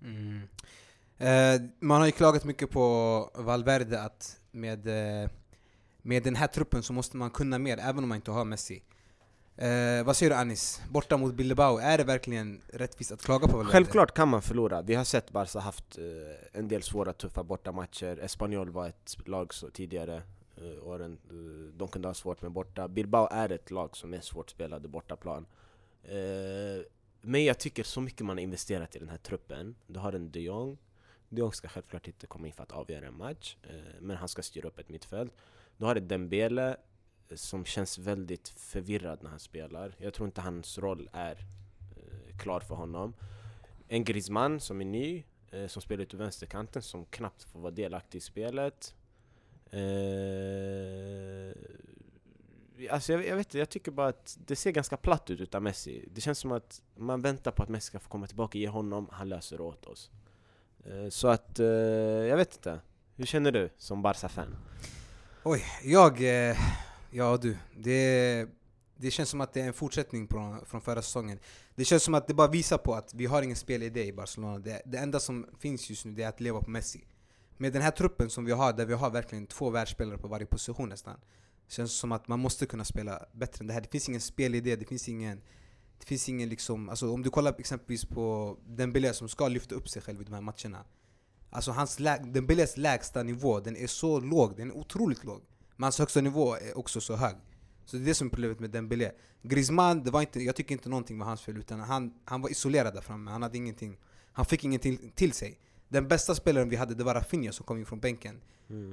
[0.02, 0.42] Mm.
[1.18, 5.30] Eh, man har ju klagat mycket på Valverde att med, eh,
[6.02, 8.84] med den här truppen så måste man kunna mer, även om man inte har Messi.
[9.62, 10.82] Eh, vad säger du Anis?
[10.90, 13.72] Borta mot Bilbao, är det verkligen rättvist att klaga på Valverde?
[13.72, 14.82] Självklart kan man förlora.
[14.82, 16.04] Vi har sett Barca haft eh,
[16.60, 18.20] en del svåra, tuffa bortamatcher.
[18.22, 20.22] Espanyol var ett lag så tidigare
[20.58, 21.18] eh, åren.
[21.30, 22.88] Eh, de kunde ha svårt med borta.
[22.88, 25.46] Bilbao är ett lag som är svårt spelade bortaplan.
[26.04, 26.84] Eh,
[27.22, 29.76] men jag tycker så mycket man har investerat i den här truppen.
[29.88, 30.78] Du har en de Jong.
[31.30, 33.58] De Jong ska självklart inte komma in för att avgöra en match.
[33.64, 35.34] Eh, men han ska styra upp ett mittfält.
[35.78, 36.78] Du har ett Dembele
[37.36, 39.96] som känns väldigt förvirrad när han spelar.
[39.98, 41.46] Jag tror inte hans roll är
[41.98, 43.14] eh, klar för honom.
[43.88, 48.18] En Griezmann som är ny, eh, som spelar ute vänsterkanten, som knappt får vara delaktig
[48.18, 48.96] i spelet.
[49.72, 51.52] Eh,
[52.90, 55.64] alltså jag, jag vet inte, jag tycker bara att det ser ganska platt ut utan
[55.64, 56.10] Messi.
[56.12, 59.10] Det känns som att man väntar på att Messi ska få komma tillbaka, ge honom,
[59.12, 60.12] han löser det åt oss.
[60.86, 62.80] Eh, så att, eh, jag vet inte.
[63.16, 64.56] Hur känner du som Barca-fan?
[65.44, 66.50] Oj, jag...
[66.50, 66.58] Eh,
[67.12, 67.58] ja du.
[67.78, 68.48] Det,
[68.98, 71.40] det känns som att det är en fortsättning på, från förra säsongen.
[71.76, 74.60] Det känns som att det bara visar på att vi har ingen spelidé i Barcelona.
[74.60, 77.06] Det, det enda som finns just nu det är att leva på Messi.
[77.58, 80.46] Med den här truppen som vi har, där vi har verkligen två världsspelare på varje
[80.46, 81.20] position nästan.
[81.68, 83.82] Känns som att man måste kunna spela bättre än det här.
[83.82, 85.42] Det finns ingen spelidé, det finns ingen...
[86.00, 89.90] Det finns ingen liksom, alltså om du kollar exempelvis på Dembélé som ska lyfta upp
[89.90, 90.86] sig själv i de här matcherna.
[91.50, 95.42] Alltså hans lä Dembélés lägsta nivå, den är så låg, den är otroligt låg.
[95.82, 97.36] Men hans högsta nivå är också så hög.
[97.86, 99.12] Så det är det som är problemet med Dembélé.
[99.42, 102.50] Griezmann, det var inte, jag tycker inte någonting var hans fel utan han, han var
[102.50, 103.98] isolerad där framme, han hade ingenting
[104.32, 105.60] Han fick ingenting till, till sig.
[105.88, 108.42] Den bästa spelaren vi hade det var Rafinha som kom in från bänken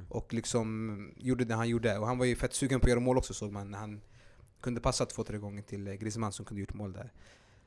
[0.09, 1.97] och liksom gjorde det han gjorde.
[1.97, 4.01] Och han var ju fett sugen på att göra mål också såg man när han
[4.61, 7.13] kunde passa två, tre gånger till eh, Griezmann som kunde gjort mål där.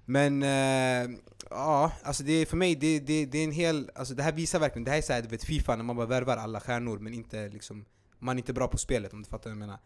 [0.04, 1.18] Men eh,
[1.50, 3.90] ja, alltså det är, för mig det, det, det är en hel...
[3.94, 6.06] Alltså det här visar verkligen, det här är såhär, du vet Fifa när man bara
[6.06, 7.84] värvar alla stjärnor men inte liksom
[8.22, 9.78] man är inte bra på spelet om du fattar vad jag menar.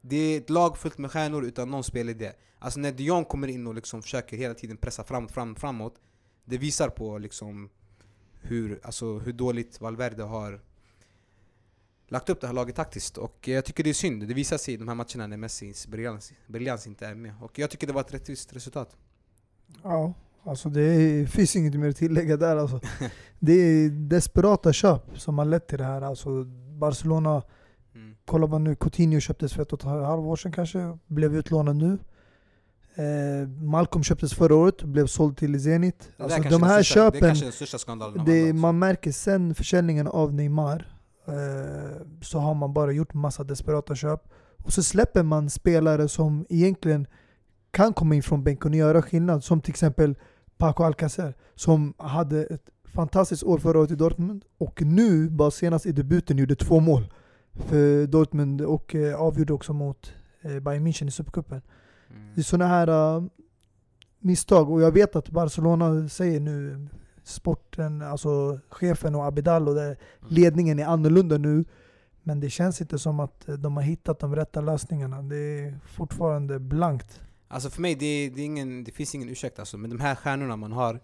[0.00, 2.32] Det är ett lag fullt med stjärnor utan någon spelidé.
[2.58, 5.94] Alltså när de Jong kommer in och liksom försöker hela tiden pressa fram, fram, framåt
[6.44, 7.70] Det visar på liksom
[8.40, 10.60] hur, alltså hur dåligt Valverde har
[12.08, 13.18] lagt upp det här laget taktiskt.
[13.18, 15.86] Och jag tycker det är synd, det visar sig i de här matcherna när Messis
[15.86, 17.34] briljans, briljans inte är med.
[17.40, 18.96] Och jag tycker det var ett rättvist resultat.
[19.82, 22.80] Ja, alltså det finns inget mer att tillägga där alltså.
[23.38, 26.02] Det är desperata köp som har lett till det här.
[26.02, 26.44] Alltså
[26.78, 27.42] Barcelona,
[27.98, 28.16] Mm.
[28.24, 31.98] kolla man nu, Coutinho köptes för ett och ett halvår sedan kanske, blev utlånad nu.
[32.94, 36.10] Eh, Malcolm köptes förra året, blev såld till Zenit.
[36.16, 38.78] Alltså de är här största, Det är köpen, kanske den största skandalen av det, man
[38.78, 40.86] märker sen försäljningen av Neymar
[41.26, 41.34] eh,
[42.22, 44.28] så har man bara gjort massa desperata köp.
[44.64, 47.06] Och så släpper man spelare som egentligen
[47.70, 49.44] kan komma in från bänken och göra skillnad.
[49.44, 50.14] Som till exempel
[50.56, 55.86] Paco Alcacer som hade ett fantastiskt år förra året i Dortmund och nu, bara senast
[55.86, 57.12] i debuten, gjorde två mål
[57.58, 61.62] för Dortmund och eh, avgjorde också mot eh, Bayern München i Supercupen.
[62.10, 62.34] Mm.
[62.34, 63.24] Det är sådana här äh,
[64.18, 66.88] misstag och jag vet att Barcelona säger nu
[67.22, 69.96] sporten, alltså chefen och Abidal och det,
[70.28, 71.64] ledningen är annorlunda nu.
[72.22, 75.22] Men det känns inte som att eh, de har hittat de rätta lösningarna.
[75.22, 77.20] Det är fortfarande blankt.
[77.48, 79.78] Alltså för mig, det, det, ingen, det finns ingen ursäkt alltså.
[79.78, 81.00] Men de här stjärnorna man har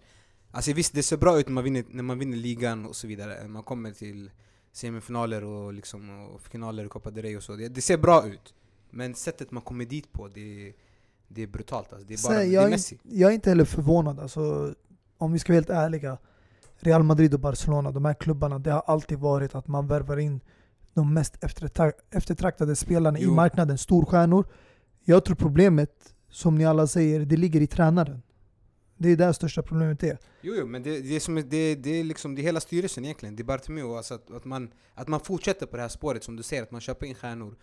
[0.54, 3.06] Alltså visst, det ser bra ut när man vinner, när man vinner ligan och så
[3.06, 3.48] vidare.
[3.48, 4.30] Man kommer till
[4.74, 7.56] semifinaler och, liksom, och finaler i Copa del Rey och så.
[7.56, 8.54] Det, det ser bra ut.
[8.90, 10.72] Men sättet man kommer dit på, det,
[11.28, 12.08] det är brutalt alltså.
[12.08, 12.98] Det är bara Sen, det jag, är är Messi.
[13.02, 14.20] jag är inte heller förvånad.
[14.20, 14.74] Alltså,
[15.18, 16.18] om vi ska vara helt ärliga.
[16.78, 20.40] Real Madrid och Barcelona, de här klubbarna, det har alltid varit att man värvar in
[20.94, 23.34] de mest eftertra- eftertraktade spelarna i Jo.
[23.34, 24.44] marknaden, storstjärnor.
[25.04, 28.22] Jag tror problemet, som ni alla säger, det ligger i tränaren.
[29.04, 30.18] Det är där största problemet är.
[30.40, 33.04] Jo, jo men det, det, är som, det, det är liksom det är hela styrelsen
[33.04, 33.36] egentligen.
[33.36, 36.36] Det är Bartomeu, alltså att, att, man, att man fortsätter på det här spåret som
[36.36, 37.56] du säger, att man köper in stjärnor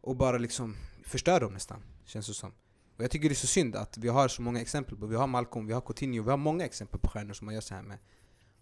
[0.00, 2.50] och bara liksom förstör dem nästan, känns det som.
[2.96, 5.16] Och jag tycker det är så synd att vi har så många exempel på, vi
[5.16, 7.74] har Malcolm, vi har Coutinho, vi har många exempel på stjärnor som man gör så
[7.74, 7.98] här med.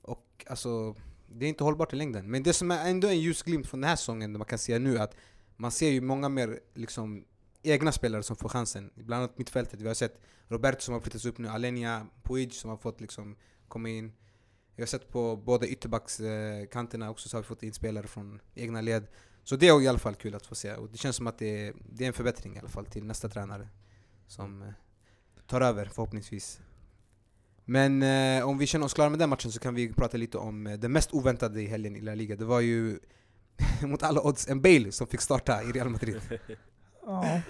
[0.02, 0.94] Och alltså,
[1.28, 2.30] det är inte hållbart i längden.
[2.30, 4.98] Men det som är ändå en ljusglimt från den här säsongen, man kan säga nu
[4.98, 5.14] att
[5.56, 7.24] man ser ju många mer liksom,
[7.62, 8.90] egna spelare som får chansen.
[8.94, 12.70] Bland annat mittfältet, vi har sett Roberto som har flyttats upp nu, Alenia, Puig som
[12.70, 13.36] har fått liksom
[13.68, 14.12] komma in.
[14.76, 18.80] Jag har sett på båda ytterbackskanterna också så har vi fått in spelare från egna
[18.80, 19.06] led.
[19.44, 20.74] Så det är i alla fall kul att få se.
[20.74, 23.04] Och det känns som att det är, det är en förbättring i alla fall till
[23.04, 23.68] nästa tränare.
[24.26, 24.68] Som eh,
[25.46, 26.60] tar över förhoppningsvis.
[27.64, 30.38] Men eh, om vi känner oss klara med den matchen så kan vi prata lite
[30.38, 32.36] om eh, det mest oväntade i helgen i La Liga.
[32.36, 32.98] Det var ju
[33.82, 36.20] mot alla odds en Bale som fick starta i Real Madrid.
[37.06, 37.40] Ja.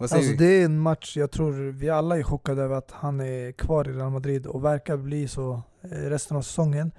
[0.00, 3.52] Alltså det är en match, jag tror vi alla är chockade över att han är
[3.52, 6.92] kvar i Real Madrid och verkar bli så eh, resten av säsongen.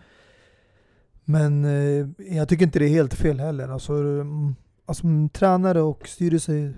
[1.25, 2.07] Men eh,
[2.37, 3.69] jag tycker inte det är helt fel heller.
[3.69, 6.73] Alltså, mm, alltså mm, tränare och styrelse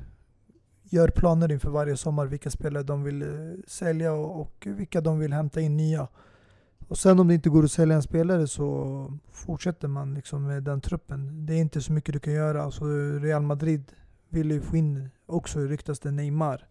[0.84, 3.27] gör planer inför varje sommar vilka spelare de vill eh,
[3.67, 6.07] sälja och, och vilka de vill hämta in nya.
[6.88, 10.63] Och sen om det inte går att sälja en spelare så fortsätter man liksom med
[10.63, 11.45] den truppen.
[11.45, 12.63] Det är inte så mycket du kan göra.
[12.63, 12.86] Alltså
[13.19, 13.91] Real Madrid
[14.32, 16.67] vill ju få in, också ryktas det Neymar.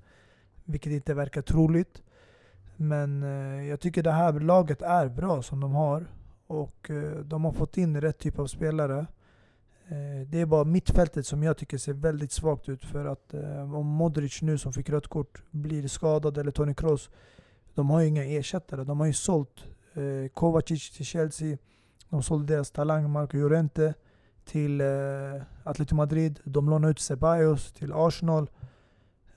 [0.65, 2.03] Vilket inte verkar troligt.
[2.77, 6.07] Men eh, jag tycker det här laget är bra som de har.
[6.47, 9.07] Och eh, de har fått in rätt typ av spelare.
[9.89, 12.85] Eh, det är bara mittfältet som jag tycker ser väldigt svagt ut.
[12.85, 17.11] För att eh, om Modric nu som fick rött kort blir skadad eller Toni Kroos.
[17.75, 18.85] De har ju inga ersättare.
[18.85, 21.59] De har ju sålt eh, Kovacic till Chelsea.
[22.09, 23.95] De sålde deras talang Marco Llorente
[24.51, 24.87] till eh,
[25.65, 26.41] Atletico Madrid.
[26.45, 28.51] De lånade ut Ceballos till Arsenal.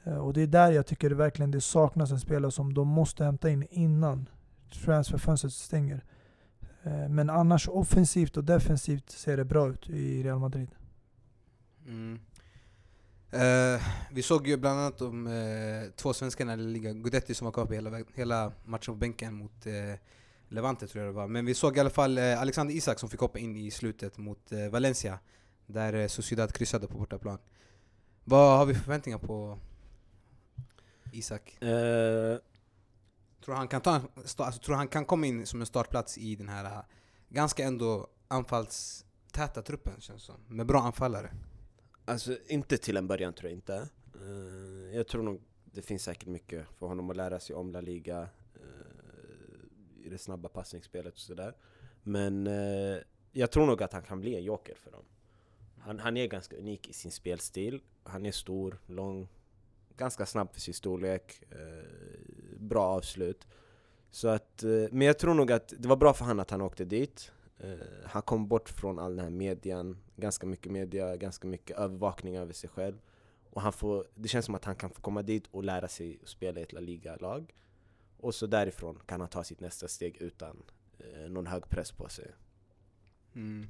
[0.03, 2.87] Eh, och det är där jag tycker det verkligen det saknas en spelare som de
[2.87, 4.29] måste hämta in innan
[4.85, 6.03] transferfönstret stänger.
[6.83, 10.69] Eh, men annars offensivt och defensivt ser det bra ut i Real Madrid.
[11.87, 12.19] Mm.
[13.31, 17.51] Eh, vi såg ju bland annat de eh, två svenskarna i ligan, Gudetti som var
[17.51, 19.73] kvar på hela, hela matchen på bänken mot eh,
[20.53, 21.27] Levante tror jag det var.
[21.27, 24.17] Men vi såg i alla fall eh, Alexander Isak som fick hoppa in i slutet
[24.17, 25.19] mot eh, Valencia.
[25.65, 27.37] Där eh, Sociedad kryssade på bortaplan.
[28.23, 29.59] Vad har vi för förväntningar på
[31.11, 31.61] Isak?
[31.63, 32.37] Eh,
[33.45, 36.49] Tror han kan, ta, alltså, tror han kan komma in som en startplats i den
[36.49, 36.83] här
[37.29, 40.35] ganska ändå anfallstäta truppen känns som.
[40.47, 41.31] Med bra anfallare.
[42.05, 43.89] Alltså inte till en början tror jag inte.
[44.15, 47.81] Eh, jag tror nog det finns säkert mycket för honom att lära sig om La
[47.81, 48.29] Liga
[50.03, 51.53] i det snabba passningsspelet och sådär.
[52.03, 52.97] Men eh,
[53.31, 55.03] jag tror nog att han kan bli en joker för dem.
[55.79, 57.81] Han, han är ganska unik i sin spelstil.
[58.03, 59.27] Han är stor, lång,
[59.97, 61.85] ganska snabb för sin storlek, eh,
[62.57, 63.47] bra avslut.
[64.11, 66.61] Så att, eh, men jag tror nog att det var bra för han att han
[66.61, 67.31] åkte dit.
[67.59, 67.73] Eh,
[68.05, 72.53] han kom bort från all den här median, ganska mycket media, ganska mycket övervakning över
[72.53, 72.97] sig själv.
[73.49, 76.19] Och han får, det känns som att han kan få komma dit och lära sig
[76.23, 77.53] att spela i ett La Liga-lag.
[78.23, 80.63] Och så därifrån kan han ta sitt nästa steg utan
[80.99, 82.31] eh, någon hög press på sig.
[83.35, 83.67] Mm.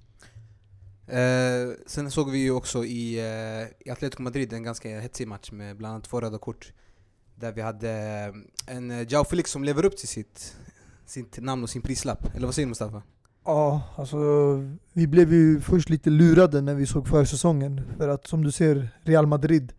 [1.07, 5.51] Eh, sen såg vi ju också i, eh, i Atletico Madrid en ganska hetsig match
[5.51, 6.73] med bland annat två röda kort.
[7.35, 7.89] Där vi hade
[8.67, 10.57] eh, en eh, Joao Felix som lever upp till sitt,
[11.05, 12.35] sitt namn och sin prislapp.
[12.35, 13.03] Eller vad säger du Mustafa?
[13.45, 14.17] Ja, alltså
[14.93, 17.81] vi blev ju först lite lurade när vi såg försäsongen.
[17.97, 19.73] För att som du ser, Real Madrid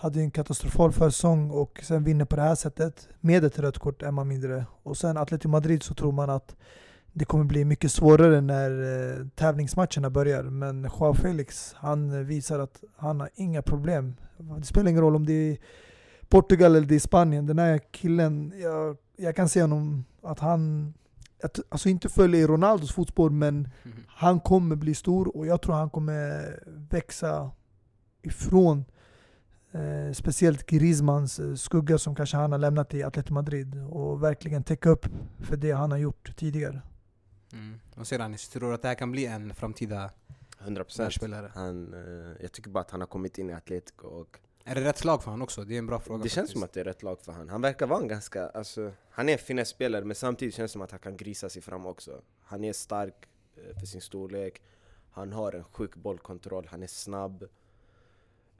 [0.00, 4.02] hade en katastrofal försäsong och sen vinner på det här sättet med ett rött kort
[4.02, 4.66] är man mindre.
[4.82, 6.56] Och sen Atletico Madrid så tror man att
[7.12, 10.42] det kommer bli mycket svårare när eh, tävlingsmatcherna börjar.
[10.42, 14.14] Men Joao Felix, han eh, visar att han har inga problem.
[14.58, 15.58] Det spelar ingen roll om det är
[16.28, 17.46] Portugal eller det är Spanien.
[17.46, 20.94] Den här killen, jag, jag kan se honom att han
[21.42, 23.68] att, alltså inte följer i Ronaldos fotspår men
[24.08, 27.50] han kommer bli stor och jag tror han kommer växa
[28.22, 28.84] ifrån
[29.72, 34.64] eh, speciellt Griezmanns eh, skugga som kanske han har lämnat i Atletico Madrid och verkligen
[34.64, 35.06] täcka upp
[35.38, 36.82] för det han har gjort tidigare.
[37.52, 38.04] Mm.
[38.04, 38.48] Säger Anis?
[38.48, 40.10] Tror du att det här kan bli en framtida
[40.58, 41.50] 100% världsspelare?
[41.54, 44.80] han, eh, Jag tycker bara att han har kommit in i Atletico och Är det
[44.84, 45.64] rätt slag för honom också?
[45.64, 46.52] Det är en bra fråga Det känns faktiskt.
[46.52, 47.48] som att det är rätt lag för han.
[47.48, 50.82] Han verkar vara en ganska, alltså, han är en finess-spelare men samtidigt känns det som
[50.82, 52.20] att han kan grisa sig fram också.
[52.42, 53.14] Han är stark
[53.56, 54.62] eh, för sin storlek,
[55.10, 57.44] han har en sjuk bollkontroll, han är snabb.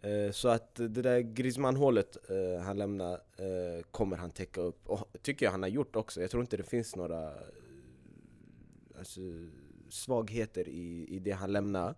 [0.02, 5.08] Eh, så att det där Griezmann-hålet eh, han lämnar eh, kommer han täcka upp, och
[5.22, 6.20] tycker jag han har gjort också.
[6.20, 7.32] Jag tror inte det finns några
[8.98, 9.20] alltså,
[9.88, 11.94] svagheter i, i det han lämnar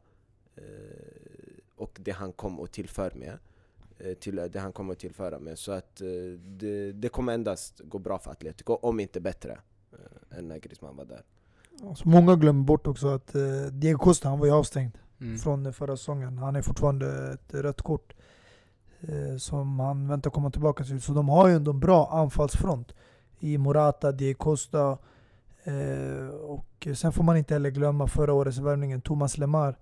[1.76, 3.38] och det han kom och tillför med
[4.20, 5.58] till det han kommer att tillföra med.
[5.58, 5.96] Så att
[6.36, 9.58] det, det kommer endast gå bra för Atletico, om inte bättre,
[10.30, 11.22] än när Griezmann var där.
[11.82, 13.34] Alltså många glömmer bort också att
[13.72, 15.38] Diego Costa han var ju avstängd Mm.
[15.38, 16.38] från den förra säsongen.
[16.38, 18.12] Han är fortfarande ett rött kort
[19.00, 21.02] eh, som han väntar komma tillbaka till.
[21.02, 22.92] Så de har ju ändå en bra anfallsfront
[23.38, 24.98] i Morata, Diego Costa
[25.64, 29.76] eh, och sen får man inte heller glömma förra årets värvningen Thomas Lemar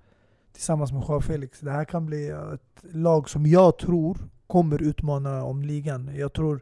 [0.53, 1.61] tillsammans med Joao Felix.
[1.61, 6.11] Det här kan bli ett lag som jag tror kommer utmana om ligan.
[6.15, 6.61] Jag tror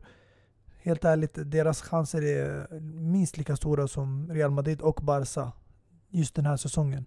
[0.82, 5.52] helt ärligt deras chanser är minst lika stora som Real Madrid och Barca
[6.10, 7.06] just den här säsongen.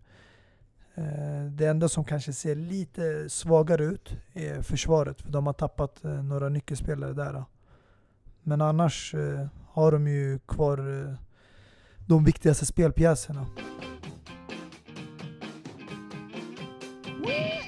[1.00, 6.04] Eh, det enda som kanske ser lite svagare ut är försvaret, för de har tappat
[6.04, 7.36] eh, några nyckelspelare där.
[7.36, 7.44] Eh.
[8.44, 9.16] Men annars
[9.68, 10.78] har de ju kvar
[12.08, 13.46] de viktigaste spelpjäserna.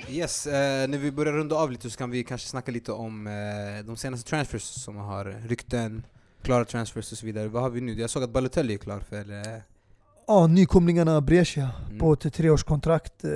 [0.09, 3.27] Yes, eh, när vi börjar runda av lite så kan vi kanske snacka lite om
[3.27, 6.05] eh, de senaste transfers som har rykten,
[6.41, 7.47] klara transfers och så vidare.
[7.47, 7.93] Vad har vi nu?
[7.93, 9.31] Jag såg att Balotelli är klar för...
[9.31, 9.61] Eh,
[10.31, 11.99] Ja, nykomlingarna Brescia mm.
[11.99, 13.23] på ett treårskontrakt.
[13.23, 13.31] Eh,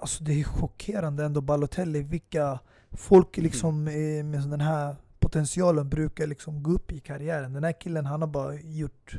[0.00, 2.58] Alltså det är chockerande ändå Balotelli, vilka
[2.90, 7.52] folk liksom eh, med den här potentialen brukar liksom gå upp i karriären.
[7.52, 9.16] Den här killen han har bara gjort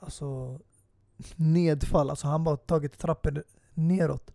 [0.00, 0.60] alltså,
[1.36, 4.34] nedfall, alltså han bara tagit trappor neråt.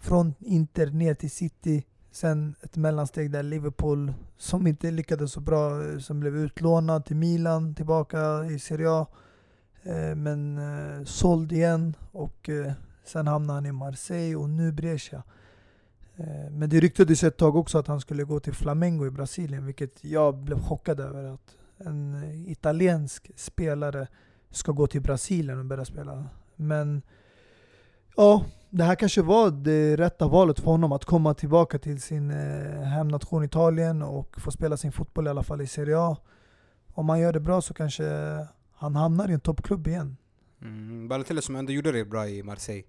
[0.00, 5.84] Från Inter ner till City, sen ett mellansteg där Liverpool som inte lyckades så bra,
[5.84, 9.06] eh, som blev utlånad till Milan, tillbaka i Serie A.
[9.84, 12.72] Eh, men eh, såld igen och eh,
[13.04, 15.22] sen hamnade han i Marseille och nu Brescia.
[16.16, 19.66] Eh, Men det ryktades ett tag också att han skulle gå till Flamengo i Brasilien,
[19.66, 21.24] vilket jag blev chockad över.
[21.24, 24.08] Att en italiensk spelare
[24.50, 26.24] ska gå till Brasilien och börja spela.
[26.56, 27.02] Men
[28.16, 32.30] ja, det här kanske var det rätta valet för honom att komma tillbaka till sin
[32.30, 36.16] eh, hemnation Italien och få spela sin fotboll i alla fall i Serie A.
[36.94, 38.04] Om han gör det bra så kanske
[38.84, 40.16] han hamnar i en toppklubb igen.
[40.62, 42.84] Mm, Balotelli som ändå gjorde det bra i Marseille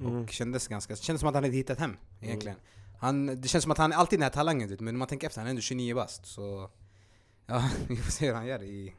[0.00, 0.22] Mm.
[0.22, 0.96] och kändes ganska...
[0.96, 2.56] kändes som att han hade hittat hem egentligen.
[2.98, 5.08] Han, det känns som att han är alltid den här talangen, du, men när man
[5.08, 6.26] tänker efter, han är ändå 29 bast.
[6.26, 6.70] Så
[7.46, 8.94] ja, vi får se hur han gör i,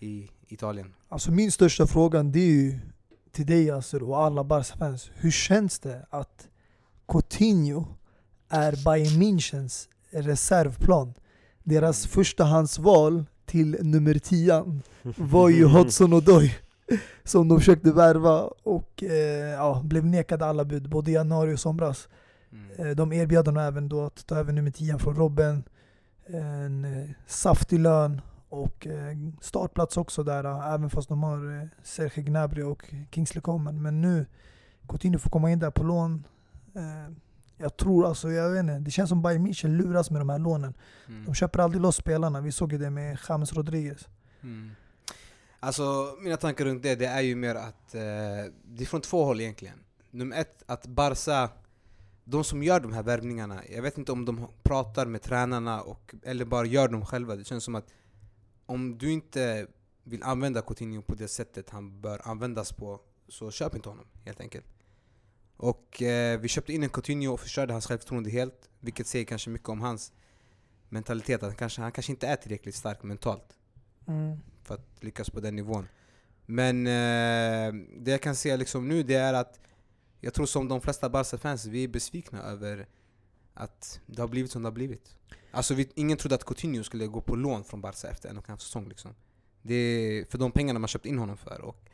[0.00, 0.94] i Italien.
[1.08, 2.78] Alltså min största frågan det är ju
[3.32, 5.10] till dig Yasser och alla Barca-fans.
[5.14, 6.48] Hur känns det att
[7.08, 7.86] Coutinho
[8.48, 11.14] är Bayern Münchens reservplan?
[11.62, 13.24] Deras förstahandsval
[13.54, 16.54] till nummer 10 var ju Hudson Odoi
[17.24, 21.60] som de försökte värva och eh, ja, blev nekade alla bud både i januari och
[21.60, 22.08] somras.
[22.52, 22.88] Mm.
[22.90, 25.64] Eh, De erbjöd honom även då att ta över nummer 10 från Robben.
[26.26, 32.62] En eh, saftig lön och eh, startplats också där, även fast de har Serge Gnabry
[32.62, 33.82] och Kingsley Coman.
[33.82, 34.26] Men nu,
[34.88, 36.24] Coutinho får komma in där på lån.
[37.56, 40.38] Jag tror alltså, jag vet inte, det känns som Bayern München luras med de här
[40.38, 40.74] lånen.
[41.08, 41.24] Mm.
[41.24, 44.08] De köper aldrig loss spelarna, vi såg ju det med James Rodriguez.
[44.42, 44.70] Mm.
[45.60, 48.00] Alltså, mina tankar runt det, det är ju mer att eh,
[48.64, 49.78] det är från två håll egentligen.
[50.10, 51.50] Nummer ett, att Barca,
[52.24, 56.14] de som gör de här värvningarna, jag vet inte om de pratar med tränarna och,
[56.22, 57.36] eller bara gör dem själva.
[57.36, 57.86] Det känns som att
[58.66, 59.66] om du inte
[60.02, 64.40] vill använda Coutinho på det sättet han bör användas på, så köp inte honom helt
[64.40, 64.66] enkelt.
[65.56, 69.50] Och eh, vi köpte in en Coutinho och förstörde hans självförtroende helt, vilket säger kanske
[69.50, 70.12] mycket om hans
[70.88, 73.58] mentalitet, att han kanske, han kanske inte är tillräckligt stark mentalt
[74.62, 75.88] för att lyckas på den nivån.
[76.46, 79.60] Men eh, det jag kan säga liksom nu det är att
[80.20, 82.86] jag tror som de flesta Barca-fans, vi är besvikna över
[83.54, 85.16] att det har blivit som det har blivit.
[85.50, 88.44] Alltså vi, ingen trodde att Coutinho skulle gå på lån från Barca efter en och
[88.44, 89.14] en halv säsong liksom.
[89.62, 91.60] Det är för de pengarna man köpt in honom för.
[91.60, 91.88] Och,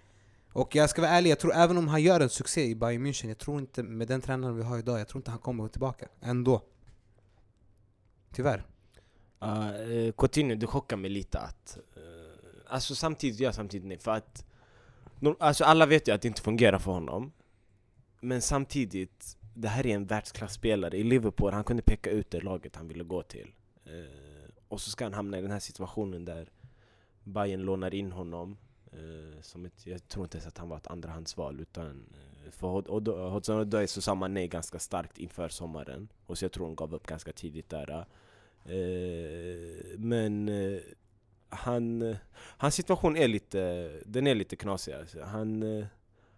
[0.53, 3.07] och jag ska vara ärlig, jag tror även om han gör en succé i Bayern
[3.07, 5.69] München, jag tror inte med den tränaren vi har idag, jag tror inte han kommer
[5.69, 6.63] tillbaka ändå.
[8.33, 8.65] Tyvärr.
[9.45, 11.79] Uh, Coutinho, du chockar mig lite att...
[11.97, 12.03] Uh,
[12.67, 14.45] alltså samtidigt, ja samtidigt nej, för att...
[15.39, 17.33] Alltså alla vet ju att det inte fungerar för honom.
[18.21, 22.77] Men samtidigt, det här är en världsklasspelare i Liverpool, han kunde peka ut det laget
[22.77, 23.53] han ville gå till.
[23.87, 26.51] Uh, och så ska han hamna i den här situationen där
[27.25, 28.57] Bayern lånar in honom.
[28.93, 32.07] Eh, som ett, jag tror inte ens att han var ett andrahandsval utan
[32.45, 36.09] eh, för Hodgson och Hudson Odoi så sa man nej ganska starkt inför sommaren.
[36.27, 38.07] Och så jag tror hon gav upp ganska tidigt där.
[38.65, 40.81] Eh, men eh,
[41.49, 44.93] han, hans situation är lite, den är lite knasig.
[44.93, 45.23] Alltså.
[45.23, 45.87] Han, eh,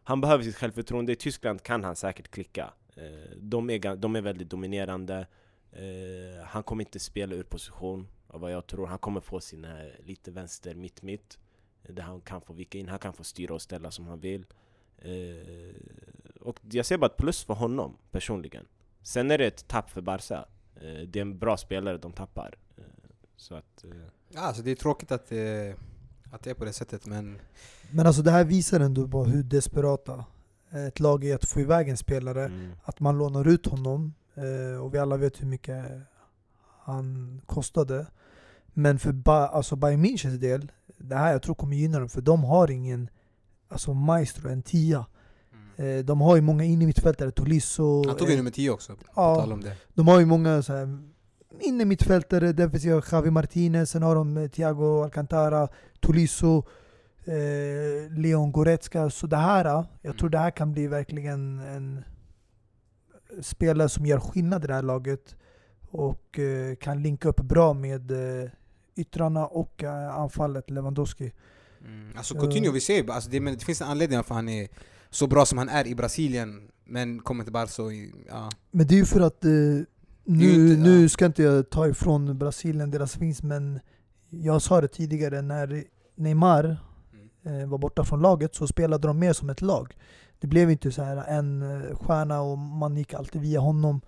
[0.05, 1.13] han behöver sitt självförtroende.
[1.13, 2.73] I Tyskland kan han säkert klicka.
[2.97, 5.27] Eh, de, är, de är väldigt dominerande.
[5.73, 8.87] Eh, han kommer inte spela ur position av vad jag tror.
[8.87, 11.39] Han kommer få sina lite vänster mitt-mitt.
[11.89, 14.47] Där han kan få vika in, han kan få styra och ställa som han vill.
[14.99, 15.75] Eh,
[16.41, 18.67] och jag ser bara ett plus för honom personligen.
[19.03, 20.45] Sen är det ett tapp för Barca.
[20.77, 22.55] Eh, det är en bra spelare de tappar.
[22.77, 22.85] Eh,
[23.37, 23.85] så att...
[23.85, 23.91] Eh,
[24.35, 25.77] Ja, alltså det är tråkigt att det,
[26.33, 27.39] att det är på det sättet men...
[27.91, 30.25] Men alltså det här visar ändå bara hur desperata
[30.71, 32.45] ett lag är att få iväg en spelare.
[32.45, 32.73] mm.
[32.85, 35.85] Att man lånar ut honom, eh, och vi alla vet hur mycket
[36.81, 38.07] han kostade.
[38.67, 40.73] Men för ba- alltså Bayern Münchens del,
[41.03, 43.09] det här jag tror kommer gynna dem, för de har ingen
[43.69, 45.07] alltså maestro, en tia.
[45.77, 48.09] Eh, de har ju många innermittfältare, Tolisso.
[48.09, 49.37] Han tog ju eh, nummer 10 också, på ja.
[49.37, 49.77] tal om det.
[49.95, 50.99] De har ju många så här,
[51.61, 55.69] innermittfältare, defensiva Javi Martinez, sen har de eh, Thiago Alcantara,
[56.01, 56.63] Tolisso,
[57.25, 59.11] eh, Leon Goretzka.
[59.11, 59.65] Så det här,
[60.03, 60.31] jag tror Mm.
[60.31, 62.05] det här kan bli verkligen en
[63.41, 65.37] spelare som gör skillnad i det här laget
[65.91, 68.51] och eh, kan linka upp bra med eh,
[68.97, 71.33] yttrarna och eh, anfallet Lewandowski.
[71.85, 72.13] Mm.
[72.17, 74.69] Alltså Coutinho, vi ser ju alltså det, men det finns en anledning varför han är
[75.11, 77.83] så bra som han är i Brasilien, men kommer till Barca
[78.29, 78.51] ja.
[78.71, 79.85] Men det är ju för att eh, nu,
[80.25, 81.09] inte- nu ja.
[81.09, 83.81] ska inte jag ta ifrån Brasilien deras vinst, men
[84.31, 85.85] jag sa det tidigare, när
[86.17, 86.77] Neymar
[87.45, 87.61] Mm.
[87.63, 89.97] eh, var borta från laget så spelade de mer som ett lag.
[90.41, 94.01] Det blev inte så här en eh, stjärna och man gick alltid via honom.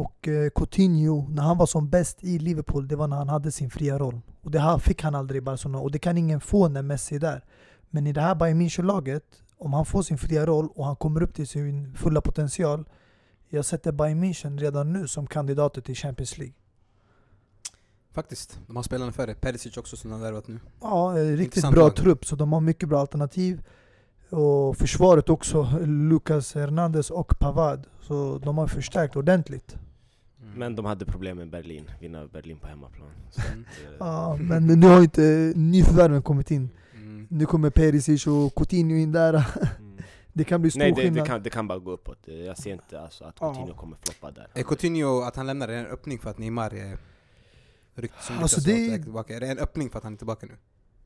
[0.00, 3.52] Och eh, Coutinho, när han var som bäst i Liverpool, det var när han hade
[3.52, 4.20] sin fria roll.
[4.42, 7.14] Och det här fick han aldrig i Barcelona, och det kan ingen få när Messi
[7.14, 7.44] är där.
[7.90, 9.22] Men i det här Bayern München-laget,
[9.58, 12.84] om han får sin fria roll och han kommer upp till sin fulla potential,
[13.48, 16.54] jag sätter Bayern München redan nu som kandidater till Champions League.
[18.12, 19.34] Faktiskt, de har spelarna före.
[19.34, 20.60] Perisic också som de har värvat nu.
[20.80, 21.96] Ja, eh, riktigt Intressant bra lag.
[21.96, 23.62] trupp, så de har mycket bra alternativ.
[24.30, 27.80] Och försvaret också, Lucas Hernandez och Pavard.
[28.00, 29.76] Så de har förstärkt ordentligt.
[30.42, 30.54] Mm.
[30.58, 33.08] Men de hade problem med Berlin, vinna Berlin på hemmaplan.
[33.52, 33.60] Mm.
[33.60, 36.68] eh, Ja, men nu har inte nyförvärven kommit in.
[36.94, 37.26] Mm.
[37.30, 39.34] Nu kommer Perisic och Coutinho in där.
[39.34, 39.96] mm.
[40.32, 41.26] Det kan bli stor Nej det, det, skillnad.
[41.26, 43.38] kan, det kan bara gå uppåt, Jag ser inte alltså, att.
[43.38, 44.48] Coutinho kommer floppa där.
[44.54, 46.98] Är Coutinho, att han lämnar, är det en öppning för att Neymar är
[47.94, 49.36] rykt som Alltså, det- tillbaka?
[49.36, 50.52] Är det en öppning för att han är tillbaka nu?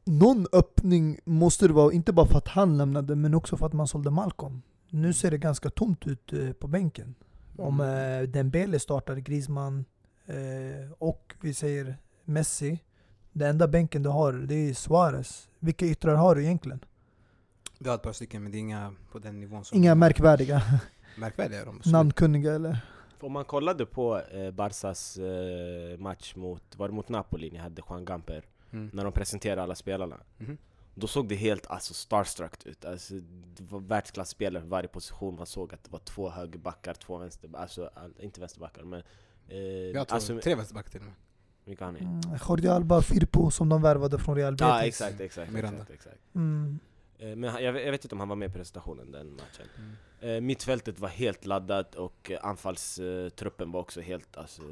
[0.04, 3.72] Någon öppning måste det vara, inte bara för att han lämnade, men också för att
[3.72, 4.62] man sålde Malcolm.
[4.90, 7.14] Nu ser det ganska tomt ut eh, på bänken.
[7.56, 8.22] Om Mm.
[8.22, 9.84] eh, Dembele startar, Griezmann
[10.26, 12.78] eh, och vi säger Messi.
[13.32, 15.48] Den enda bänken du har, det är Suarez.
[15.58, 16.80] Vilka yttrar har du egentligen?
[17.78, 19.78] Vi har ett par stycken men det är inga på den nivån som...
[19.78, 20.62] Inga märkvärdiga,
[21.18, 21.80] Märkvärdiga är de.
[21.84, 22.78] namnkunniga eller?
[23.20, 27.82] Om man kollade på eh, Barsas eh, match mot, var det mot Napoli, ni hade
[27.90, 28.90] Juan Gamper, Mm.
[28.92, 30.16] när de presenterade alla spelarna.
[30.38, 30.58] Mhm.
[30.94, 32.84] Då såg det helt alltså, starstruck ut.
[32.84, 33.14] Alltså,
[33.56, 35.36] det var världsklasspelare för varje position.
[35.36, 39.02] Man såg att det var två högerbackar, två vänsterbackar, alltså all- inte vänsterbackar men...
[39.48, 41.14] Eh, har två, alltså, tre vänsterbackar till och med.
[41.64, 41.98] vilka har ni?
[42.00, 44.66] Mm, Jordi Alba, Firpo som de värvade från Real Betis.
[44.66, 45.82] Ja exakt, exakt, Miranda.
[45.82, 46.34] exakt, exakt.
[46.34, 46.78] Mm.
[47.18, 49.66] Eh, Men jag, vet- jag vet inte om han var med i presentationen den matchen.
[49.78, 50.36] Mm.
[50.36, 54.62] Eh, mittfältet var helt laddat och eh, anfallstruppen var också helt alltså,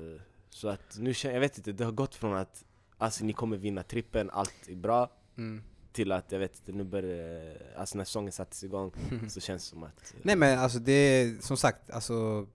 [0.50, 2.64] Så att nu känner jag vet inte, det har gått från att
[2.98, 5.62] alltså, ni kommer vinna trippen, allt är bra Mm.
[5.92, 8.92] Till att jag vet inte, nu börjar alltså när säsongen sattes igång
[9.28, 12.46] så känns det som att Nej men alltså det är som sagt, alltså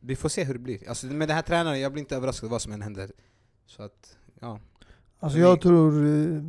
[0.00, 0.88] vi får se hur det blir.
[0.88, 3.10] Alltså med den här tränaren, jag blir inte överraskad vad som än händer.
[3.66, 4.60] Så att, ja.
[5.20, 6.42] Alltså jag tror eh,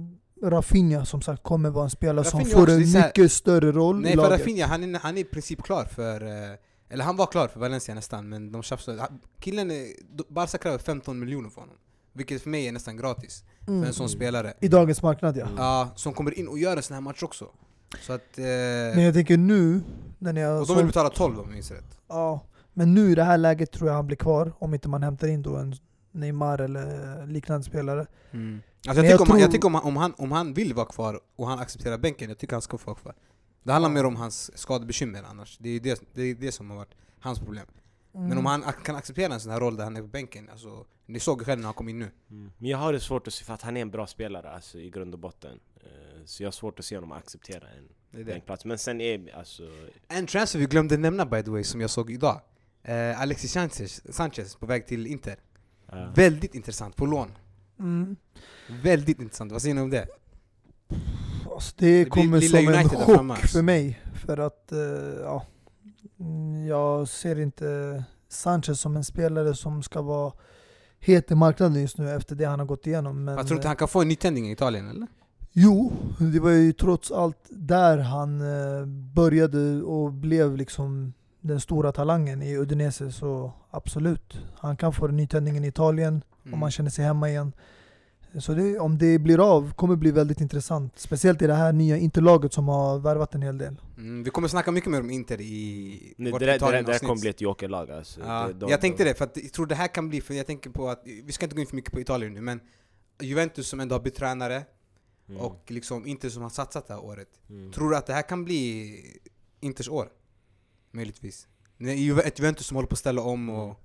[0.50, 3.32] Rafinha som sagt kommer vara en spelare som Rafinha får också, en så här- mycket
[3.32, 4.40] större roll Nej i för laget.
[4.40, 6.22] Rafinha, han är, han är i princip klar för...
[6.52, 6.58] eh,
[6.90, 9.08] Eller han var klar för Valencia nästan, men de tjafsade.
[9.40, 9.88] Killen, är,
[10.34, 11.76] Barca kräver 15 miljoner för honom.
[12.16, 13.44] Vilket för mig är nästan gratis.
[13.66, 13.84] För Mm.
[13.84, 14.54] en sån spelare.
[14.62, 15.44] I dagens marknad ja.
[15.46, 15.56] Mm.
[15.58, 17.48] Ja, som kommer in och gör en sån här match också.
[18.02, 18.38] Så att...
[18.38, 18.44] Eh,
[18.96, 19.82] Men jag tänker nu,
[20.20, 22.00] när har och de vill betala 12 om jag minns rätt.
[22.08, 22.42] Ja,
[22.74, 25.28] men nu i det här läget tror jag han blir kvar om inte man hämtar
[25.28, 25.76] in då en
[26.12, 28.00] Neymar eller liknande spelare.
[28.00, 28.16] Alltså
[28.84, 30.74] jag, tycker, jag om, han- jag tror- tycker om, han, om, han, om han vill
[30.74, 33.16] vara kvar och han accepterar bänken, jag tycker han ska få vara kvar.
[33.64, 35.58] Det handlar mer om hans skadebekymmer annars.
[35.58, 37.66] Det är det, det, är det som har varit hans problem.
[38.16, 38.38] Men Mm.
[38.38, 40.86] om han ac- kan acceptera en sån här roll där han är på bänken, alltså,
[41.06, 42.12] ni såg ju själv när han kom in nu.
[42.30, 42.52] Mm.
[42.58, 44.80] Men jag har det svårt att se, för att han är en bra spelare alltså,
[44.80, 48.18] i grund och botten Eh, Så jag har svårt att se honom acceptera en Det
[48.18, 48.24] det.
[48.24, 49.64] bänkplats Men sen är alltså
[50.08, 52.42] En transfer vi glömde nämna by the way, som jag såg idag.
[52.84, 55.36] Eh, Alexis Sanchez, Sanchez på väg till Inter.
[55.92, 56.12] ja.
[56.16, 57.32] Väldigt intressant, på lån.
[57.80, 58.16] Mm.
[58.84, 60.08] Väldigt intressant, vad säger ni om det?
[61.52, 63.48] Alltså det, blir kommer som en chock alltså.
[63.48, 64.02] för mig.
[64.26, 64.80] För att, eh,
[65.24, 65.55] ja, mm,
[66.68, 70.34] jag ser inte Sanchez som en spelare som ska vara
[71.00, 73.24] het i marknaden just nu efter det han har gått igenom.
[73.24, 75.08] Men, jag tror inte eh, han kan få en nytändning i Italien eller?
[75.52, 81.92] Jo, det var ju trots allt där han eh, började och blev liksom den stora
[81.92, 84.38] talangen i Udinese, så absolut.
[84.56, 86.54] Han kan få den nytändningen i Italien Mm.
[86.54, 87.54] om han känner sig hemma igen.
[88.40, 91.00] Så det, om det blir av kommer bli väldigt intressant.
[91.00, 93.76] Speciellt i det här nya interlaget som har värvat en hel del.
[93.98, 96.84] Mm, vi kommer snacka mycket mer om Inter i Nej, vårt det, där, det, där,
[96.84, 98.20] det där kommer bli ett jokerlag alltså.
[98.20, 100.34] Ja, de- jag tänkte de- det, för att jag tror det här kan bli, för
[100.34, 102.60] jag tänker på att, vi ska inte gå in för mycket på Italien nu, men
[103.22, 104.64] Juventus som ändå har bytt tränare,
[105.30, 105.42] Mm.
[105.42, 107.28] och liksom Inter som har satsat det här året.
[107.50, 107.72] Mm.
[107.72, 108.96] Tror du att det här kan bli
[109.60, 110.10] Inters år?
[110.92, 111.48] Möjligtvis.
[112.24, 113.80] Ett Juventus som håller på att ställa om och...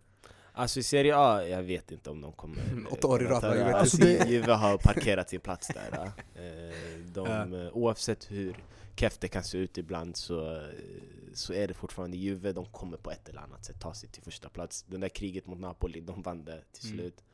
[0.61, 2.63] Alltså i Serie A, jag vet inte om de kommer...
[2.91, 3.45] Åtta år i rad.
[3.45, 5.93] Alltså, Alltså, det- Juve har parkerat sin plats där.
[6.35, 6.75] Eh,
[7.15, 7.63] De, Ja.
[7.65, 8.57] eh, Oavsett hur
[8.97, 10.63] keft det kan se ut ibland så, eh,
[11.35, 14.23] så är det fortfarande Juve, de kommer på ett eller annat sätt ta sig till
[14.23, 14.83] första plats.
[14.89, 16.99] Det där kriget mot Napoli, de vann det till Mm.
[16.99, 17.25] slut.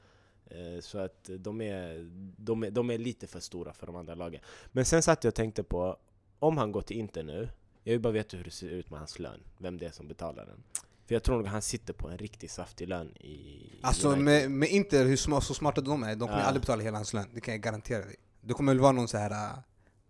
[0.51, 4.15] Eh, Så att de är, de, är, de är lite för stora för de andra
[4.15, 4.41] lagen.
[4.73, 5.97] Men sen satt jag och tänkte på,
[6.39, 7.49] om han går till Inter nu,
[7.85, 10.09] jag vill bara veta hur det ser ut med hans lön, vem det är som
[10.09, 10.63] betalar den.
[11.07, 14.69] För jag tror nog han sitter på en riktigt saftig lön i Alltså med, med
[14.69, 16.45] Inter, hur sma, så smarta de är, de kommer Ja.
[16.45, 17.27] aldrig betala hela hans lön.
[17.35, 18.15] Det kan jag garantera dig.
[18.41, 19.59] Det kommer väl vara någon så här äh,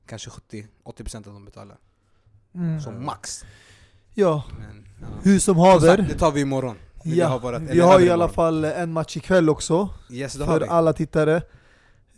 [0.06, 1.76] kanske 70-80% av de betalar.
[2.54, 2.80] Mm.
[2.80, 3.44] Som max.
[4.14, 5.06] Ja, Men, ja.
[5.22, 5.96] hur som haver.
[6.08, 6.76] det tar vi imorgon.
[7.04, 9.88] Men vi Ja, har vårat- vi har i alla fall en match ikväll också.
[10.10, 11.42] Yes, för alla tittare.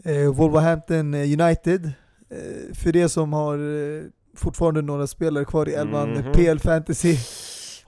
[0.04, 1.86] Eh, Wolverhampton eh, United.
[2.30, 4.02] Eh, för det som har eh,
[4.36, 6.32] fortfarande några spelare kvar i elvan, Mhm.
[6.32, 7.16] PL Fantasy.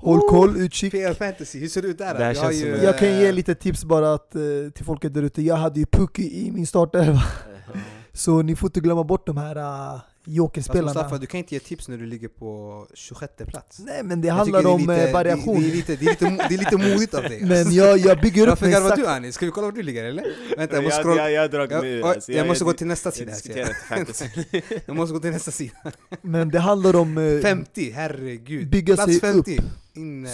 [0.01, 0.93] Håll koll, utkik.
[0.93, 2.29] PL Fantasy, hur ser det ut där?
[2.29, 4.41] Det känns ju, som- Jag kan ge eh, lite tips bara att, eh,
[4.75, 5.43] till folket där ute.
[5.43, 7.23] Jag hade ju Puki i min startelva.
[8.13, 9.93] Så ni får inte glömma bort de här uh,
[10.25, 10.87] Fast jokerspelarna.
[10.87, 13.79] Mustafa, du kan inte ge tips när du ligger på 26 plats.
[13.79, 15.55] Nej men det Jag handlar om det är lite- eh, variation.
[15.63, 17.41] Det, det, är lite, det, är lite, mo- det är lite modigt av dig.
[17.45, 19.35] Men jag, jag bygger upp Varför mig garvar du Anis?
[19.35, 20.25] Ska vi kolla var du ligger eller?
[20.57, 22.33] Vänta, jag jag, måste jag, jag, jag Jag, alltså.
[22.33, 23.59] jag måste gå till nästa jag sida.
[23.93, 24.63] jag.
[24.87, 25.73] jag måste gå till nästa sida.
[26.23, 28.71] Men det handlar om eh, 50, herregud.
[28.71, 29.53] Bygga Plats sig 50.
[29.55, 29.63] Inne,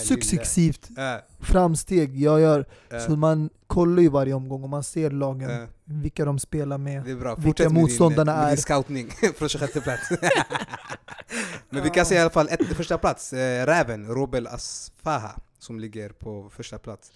[0.04, 1.22] successivt lille.
[1.40, 2.66] framsteg jag gör.
[2.90, 6.38] Äh, äh, Så man kollar ju varje omgång och man ser lagen, äh, vilka de
[6.38, 7.04] spelar med.
[7.04, 8.50] vilka Fortsätt med motståndarna din, med är.
[8.56, 10.10] din scoutning från 26 plats.
[11.70, 15.80] Men vi kan säga i alla fall ett, första plats, eh, Räven, Robel Asfaha, som
[15.80, 17.12] ligger på första plats.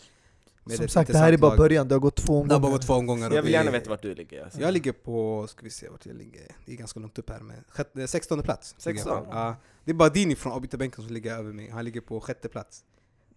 [0.70, 1.58] Med Som sagt, det här är bara lag.
[1.58, 1.88] början.
[1.88, 2.72] Det har gått två Det har omgångar.
[2.76, 3.24] gått två omgångar.
[3.30, 4.44] Jag vill vi- gärna veta vart du ligger.
[4.44, 4.60] Alltså.
[4.60, 7.40] Jag ligger på, ska vi se vart jag ligger, det är ganska långt upp här
[7.40, 8.74] men sjätte, 16 plats.
[8.86, 9.24] ligger jag 16?
[9.24, 9.30] på.
[9.32, 12.48] Ja, det är bara Dini från avbytarbänken som ligger över mig, han ligger på sjätte
[12.48, 12.84] plats.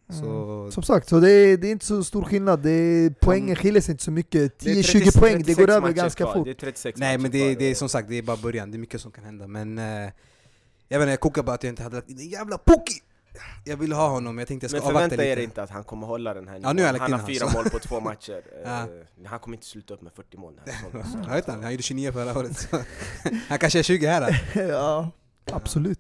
[0.10, 0.26] Så,
[0.60, 0.72] Mm.
[0.72, 2.64] Som sagt, så det är, det är inte så stor skillnad.
[2.64, 4.60] Det är, poängen skiljer sig inte så mycket.
[4.60, 6.46] Det är 10-20 30 poäng, det 36 går över ganska fort.
[6.46, 8.78] Det är 36 nej men det, det är som sagt, det är bara början, det
[8.78, 9.84] är mycket som kan hända men eh,
[10.88, 13.02] Jag vet inte, jag kokar bara att jag inte hade lagt in den jävla Puki!
[13.64, 15.70] Jag ville ha honom, jag tänkte jag ska Men avvakta förvänta lite er inte att
[15.70, 17.00] han kommer hålla den här Ja, nu har jag nivån.
[17.00, 17.58] lagt Han har fyra så.
[17.58, 18.42] mål på två matcher.
[18.66, 18.82] Ja.
[18.82, 18.88] Eh,
[19.28, 21.30] Han kommer inte sluta upp med 40 mål den här Jag säsongen.
[21.34, 22.70] vet han gjorde 29 förra året
[23.48, 25.12] Han kanske är 20 här ja,
[25.52, 26.00] absolut.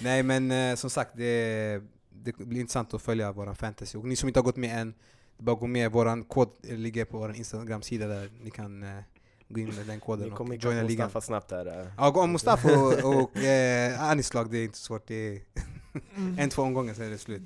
[0.00, 1.80] Nej men eh, som sagt, det,
[2.10, 3.98] det blir intressant att följa våran fantasy.
[3.98, 4.94] Och ni som inte har gått med än,
[5.38, 5.92] bara gå med.
[5.92, 9.02] Våran kod ligger på vår Instagram-sida där ni kan eh,
[9.48, 11.06] gå in med den koden Ni och kommer joina ligan.
[11.06, 11.80] Mustafa snabbt här.
[11.80, 11.86] eh.
[11.98, 15.06] Ja, gå om Mustafa och, och eh, Anis lag, det är inte svårt.
[15.08, 15.42] Det
[16.16, 16.38] Mm.
[16.38, 17.42] en, två omgångar sen är det slut.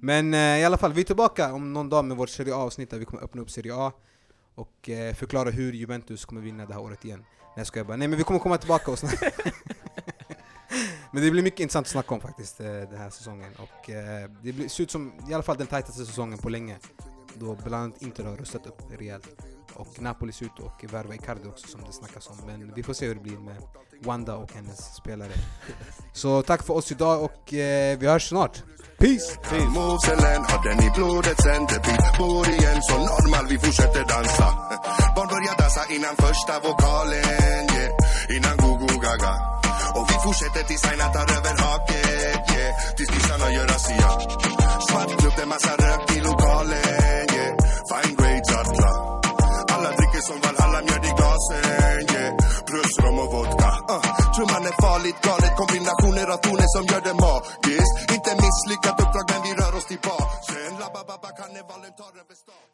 [0.00, 2.90] Men eh, i alla fall, vi är tillbaka om någon dag med vårt Serie A-avsnitt
[2.90, 3.92] där vi kommer öppna upp Serie A
[4.54, 7.24] och eh, förklara hur Juventus kommer vinna det här året igen.
[7.56, 7.96] Nej jag bara.
[7.96, 9.30] Nej men vi kommer komma tillbaka och snacka.
[11.12, 13.52] men det blir mycket intressant att snacka om faktiskt eh, den här säsongen.
[13.58, 16.78] Och eh, det blir, ser ut som i alla fall den tajtaste säsongen på länge.
[17.34, 19.28] Då bland annat Inter har rustat upp rejält.
[19.74, 20.52] Och Napoli ser ut
[20.84, 22.36] att värva Icardi också som det snackas om.
[22.46, 23.56] Men vi får se hur det blir med
[24.00, 25.32] Wanda och hennes spelare.
[26.12, 28.62] Så tack för oss idag och eh, vi hörs snart.
[29.00, 29.38] Peace!
[29.76, 34.48] Moselen har den i blodet sen det blir bor igen Så normal vi fortsätter dansa
[35.16, 38.36] Barn börjar dansa innan första vokalen yeah.
[38.36, 39.34] Innan go-go gaga
[39.98, 42.72] Och vi fortsätter tills Aina tar över haket yeah.
[42.96, 44.10] Tills nissarna gör razzia
[44.86, 47.52] Svart klubb, det är massa rök i lokalen yeah.
[47.90, 48.92] Fine grades alla
[49.74, 51.64] Alla dricker som Valhalla, mjöd i glasen
[52.14, 52.19] yeah.
[52.70, 53.70] Plus rom och vodka.
[53.94, 54.02] Uh.
[54.34, 55.52] Trumman är farligt galet.
[55.60, 57.94] Kombinationer av toner som gör det magiskt.
[58.16, 62.69] Inte misslyckat uppdrag men vi rör oss tillbaka Sen la ba karnevalen tar över stan.